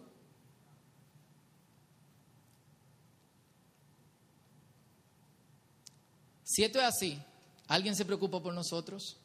Si 6.43 6.65
esto 6.65 6.79
es 6.79 6.87
así, 6.87 7.23
¿alguien 7.69 7.95
se 7.95 8.07
preocupa 8.07 8.43
por 8.43 8.55
nosotros? 8.55 9.19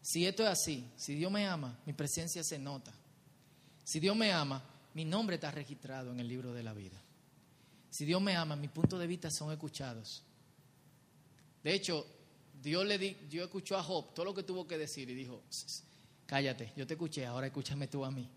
Si 0.00 0.26
esto 0.26 0.42
es 0.42 0.48
así, 0.48 0.90
si 0.96 1.14
Dios 1.14 1.30
me 1.30 1.46
ama, 1.46 1.78
mi 1.84 1.92
presencia 1.92 2.42
se 2.42 2.58
nota. 2.58 2.94
Si 3.84 4.00
Dios 4.00 4.16
me 4.16 4.32
ama, 4.32 4.64
mi 4.94 5.04
nombre 5.04 5.34
está 5.34 5.50
registrado 5.50 6.12
en 6.12 6.18
el 6.18 6.28
libro 6.28 6.54
de 6.54 6.62
la 6.62 6.72
vida. 6.72 6.98
Si 7.90 8.06
Dios 8.06 8.22
me 8.22 8.34
ama, 8.34 8.56
mis 8.56 8.70
puntos 8.70 8.98
de 8.98 9.06
vista 9.06 9.30
son 9.30 9.52
escuchados. 9.52 10.22
De 11.62 11.74
hecho, 11.74 12.06
Dios 12.62 12.86
le 12.86 12.98
di, 12.98 13.14
Dios 13.28 13.46
escuchó 13.46 13.76
a 13.76 13.82
Job 13.82 14.14
todo 14.14 14.24
lo 14.24 14.34
que 14.34 14.42
tuvo 14.42 14.66
que 14.66 14.78
decir 14.78 15.08
y 15.10 15.14
dijo, 15.14 15.42
cállate, 16.26 16.72
yo 16.76 16.86
te 16.86 16.94
escuché, 16.94 17.26
ahora 17.26 17.46
escúchame 17.46 17.88
tú 17.88 18.04
a 18.04 18.10
mí. 18.10 18.28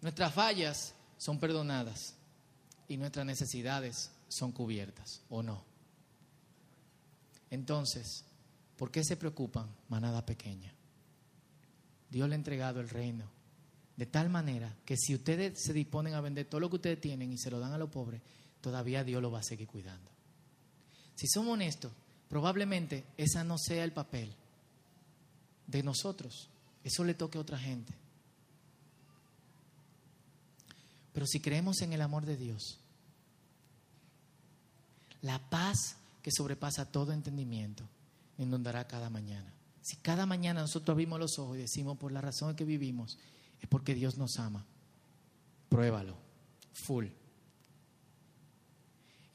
Nuestras 0.00 0.32
fallas 0.32 0.94
son 1.16 1.38
perdonadas 1.38 2.14
y 2.86 2.96
nuestras 2.96 3.26
necesidades 3.26 4.10
son 4.28 4.52
cubiertas 4.52 5.22
o 5.28 5.42
no. 5.42 5.64
Entonces, 7.50 8.24
¿por 8.76 8.90
qué 8.90 9.02
se 9.02 9.16
preocupan, 9.16 9.68
manada 9.88 10.24
pequeña? 10.24 10.72
Dios 12.10 12.28
le 12.28 12.34
ha 12.34 12.38
entregado 12.38 12.80
el 12.80 12.88
reino 12.88 13.38
de 13.96 14.06
tal 14.06 14.28
manera 14.28 14.76
que 14.84 14.96
si 14.96 15.14
ustedes 15.14 15.60
se 15.60 15.72
disponen 15.72 16.14
a 16.14 16.20
vender 16.20 16.46
todo 16.46 16.60
lo 16.60 16.70
que 16.70 16.76
ustedes 16.76 17.00
tienen 17.00 17.32
y 17.32 17.38
se 17.38 17.50
lo 17.50 17.58
dan 17.58 17.72
a 17.72 17.78
los 17.78 17.90
pobres, 17.90 18.22
todavía 18.60 19.02
Dios 19.02 19.20
lo 19.20 19.32
va 19.32 19.40
a 19.40 19.42
seguir 19.42 19.66
cuidando. 19.66 20.08
Si 21.16 21.26
somos 21.26 21.54
honestos, 21.54 21.90
probablemente 22.28 23.04
esa 23.16 23.44
no 23.44 23.58
sea 23.58 23.84
el 23.84 23.92
papel 23.92 24.34
de 25.66 25.82
nosotros. 25.82 26.48
Eso 26.84 27.04
le 27.04 27.14
toque 27.14 27.38
a 27.38 27.40
otra 27.40 27.58
gente. 27.58 27.94
Pero 31.12 31.26
si 31.26 31.40
creemos 31.40 31.80
en 31.82 31.92
el 31.92 32.00
amor 32.00 32.26
de 32.26 32.36
Dios, 32.36 32.78
la 35.22 35.38
paz 35.50 35.96
que 36.22 36.30
sobrepasa 36.30 36.90
todo 36.90 37.12
entendimiento 37.12 37.84
inundará 38.38 38.86
cada 38.86 39.10
mañana. 39.10 39.52
Si 39.82 39.96
cada 39.96 40.26
mañana 40.26 40.60
nosotros 40.60 40.94
abrimos 40.94 41.18
los 41.18 41.38
ojos 41.38 41.56
y 41.56 41.62
decimos 41.62 41.98
por 41.98 42.12
la 42.12 42.20
razón 42.20 42.50
en 42.50 42.56
que 42.56 42.64
vivimos, 42.64 43.18
es 43.60 43.68
porque 43.68 43.94
Dios 43.94 44.16
nos 44.16 44.38
ama. 44.38 44.64
Pruébalo, 45.68 46.16
full. 46.72 47.06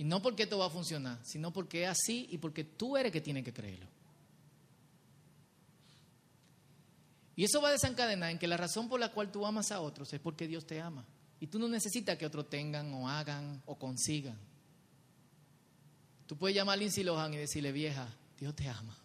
Y 0.04 0.06
no 0.06 0.22
porque 0.22 0.44
esto 0.44 0.58
va 0.58 0.66
a 0.66 0.70
funcionar, 0.70 1.18
sino 1.24 1.54
porque 1.54 1.84
es 1.86 1.90
así 1.90 2.28
y 2.30 2.38
porque 2.38 2.66
tú 2.66 2.98
eres 2.98 3.10
que 3.10 3.22
tiene 3.22 3.42
que 3.42 3.54
creerlo. 3.54 3.88
Y 7.38 7.46
eso 7.46 7.62
va 7.62 7.70
a 7.70 7.72
desencadenar 7.72 8.30
en 8.30 8.38
que 8.38 8.46
la 8.46 8.58
razón 8.58 8.90
por 8.90 9.00
la 9.00 9.14
cual 9.14 9.32
tú 9.32 9.46
amas 9.46 9.72
a 9.72 9.80
otros 9.80 10.12
es 10.12 10.20
porque 10.20 10.46
Dios 10.46 10.68
te 10.68 10.82
ama. 10.82 11.06
Y 11.40 11.48
tú 11.48 11.58
no 11.58 11.70
necesitas 11.70 12.18
que 12.18 12.26
otros 12.26 12.50
tengan 12.50 12.94
o 12.94 13.08
hagan 13.08 13.64
o 13.66 13.80
consigan. 13.80 14.38
Tú 16.28 16.36
puedes 16.36 16.54
llamar 16.54 16.74
a 16.74 16.78
Lindsay 16.82 17.06
Lohan 17.06 17.34
y 17.36 17.38
decirle, 17.38 17.72
vieja, 17.72 18.14
Dios 18.38 18.54
te 18.58 18.68
ama. 18.68 18.98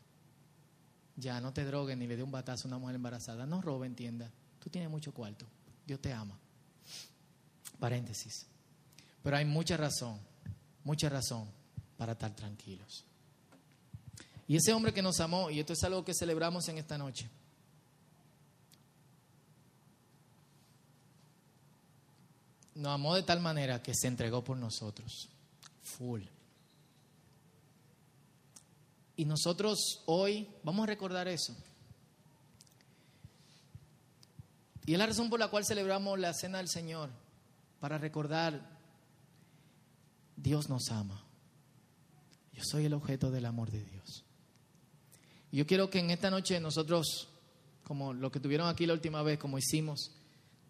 Ya, 1.15 1.41
no 1.41 1.53
te 1.53 1.65
droguen 1.65 2.01
ni 2.01 2.09
le 2.09 2.17
dé 2.17 2.25
un 2.25 2.33
batazo 2.33 2.67
a 2.67 2.71
una 2.71 2.79
mujer 2.79 2.97
embarazada. 2.97 3.47
No 3.47 3.63
robe, 3.63 3.87
entienda. 3.87 4.33
Tú 4.59 4.69
tienes 4.69 4.91
mucho 4.91 5.15
cuarto. 5.15 5.47
Dios 5.87 6.01
te 6.01 6.13
ama. 6.13 6.37
Paréntesis. 7.79 8.49
Pero 9.23 9.37
hay 9.37 9.45
mucha 9.45 9.77
razón, 9.77 10.19
mucha 10.85 11.09
razón 11.09 11.49
para 11.97 12.13
estar 12.13 12.35
tranquilos. 12.35 13.05
Y 14.47 14.57
ese 14.57 14.73
hombre 14.73 14.95
que 14.95 15.03
nos 15.03 15.21
amó, 15.21 15.51
y 15.51 15.61
esto 15.61 15.75
es 15.75 15.83
algo 15.85 16.05
que 16.05 16.15
celebramos 16.15 16.69
en 16.69 16.79
esta 16.79 16.97
noche, 16.97 17.29
nos 22.75 22.95
amó 22.95 23.15
de 23.15 23.25
tal 23.25 23.41
manera 23.41 23.83
que 23.83 23.95
se 23.95 24.07
entregó 24.07 24.43
por 24.43 24.57
nosotros. 24.57 25.29
Full. 25.83 26.23
Y 29.17 29.25
nosotros 29.25 30.03
hoy 30.07 30.49
vamos 30.63 30.85
a 30.85 30.87
recordar 30.87 31.27
eso. 31.27 31.55
Y 34.87 34.93
es 34.93 34.99
la 34.99 35.07
razón 35.07 35.29
por 35.29 35.41
la 35.41 35.49
cual 35.49 35.67
celebramos 35.67 36.19
la 36.19 36.33
cena 36.33 36.59
del 36.59 36.69
Señor, 36.69 37.11
para 37.81 37.99
recordar, 37.99 38.78
Dios 40.43 40.69
nos 40.69 40.91
ama. 40.91 41.25
Yo 42.53 42.63
soy 42.65 42.87
el 42.87 42.95
objeto 42.95 43.31
del 43.31 43.45
amor 43.45 43.71
de 43.71 43.85
Dios. 43.85 44.25
Yo 45.51 45.67
quiero 45.67 45.91
que 45.91 45.99
en 45.99 46.11
esta 46.11 46.31
noche 46.31 46.61
nosotros, 46.61 47.29
como 47.83 48.13
lo 48.13 48.31
que 48.31 48.41
tuvieron 48.41 48.69
aquí 48.69 48.87
la 48.87 48.93
última 48.93 49.23
vez, 49.23 49.39
como 49.39 49.59
hicimos, 49.59 50.13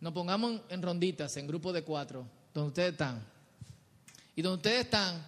nos 0.01 0.13
pongamos 0.13 0.63
en 0.69 0.83
ronditas, 0.83 1.37
en 1.37 1.47
grupos 1.47 1.75
de 1.75 1.83
cuatro, 1.83 2.27
donde 2.55 2.69
ustedes 2.69 2.93
están. 2.93 3.25
Y 4.37 4.43
donde 4.43 4.57
ustedes 4.57 4.85
están, 4.85 5.27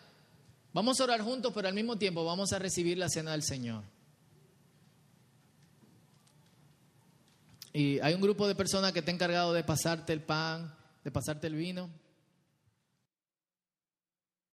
vamos 0.73 1.01
a 1.01 1.05
orar 1.05 1.21
juntos, 1.21 1.53
pero 1.55 1.69
al 1.69 1.75
mismo 1.75 1.97
tiempo 1.97 2.25
vamos 2.25 2.53
a 2.53 2.59
recibir 2.59 2.97
la 2.97 3.09
cena 3.09 3.33
del 3.33 3.43
Señor. 3.43 3.83
Y 7.73 7.99
hay 8.01 8.15
un 8.15 8.21
grupo 8.21 8.49
de 8.49 8.55
personas 8.55 8.93
que 8.93 9.01
está 9.01 9.11
encargado 9.11 9.53
de 9.53 9.65
pasarte 9.65 10.13
el 10.13 10.23
pan, 10.23 10.75
de 11.05 11.11
pasarte 11.11 11.47
el 11.47 11.55
vino. 11.55 11.91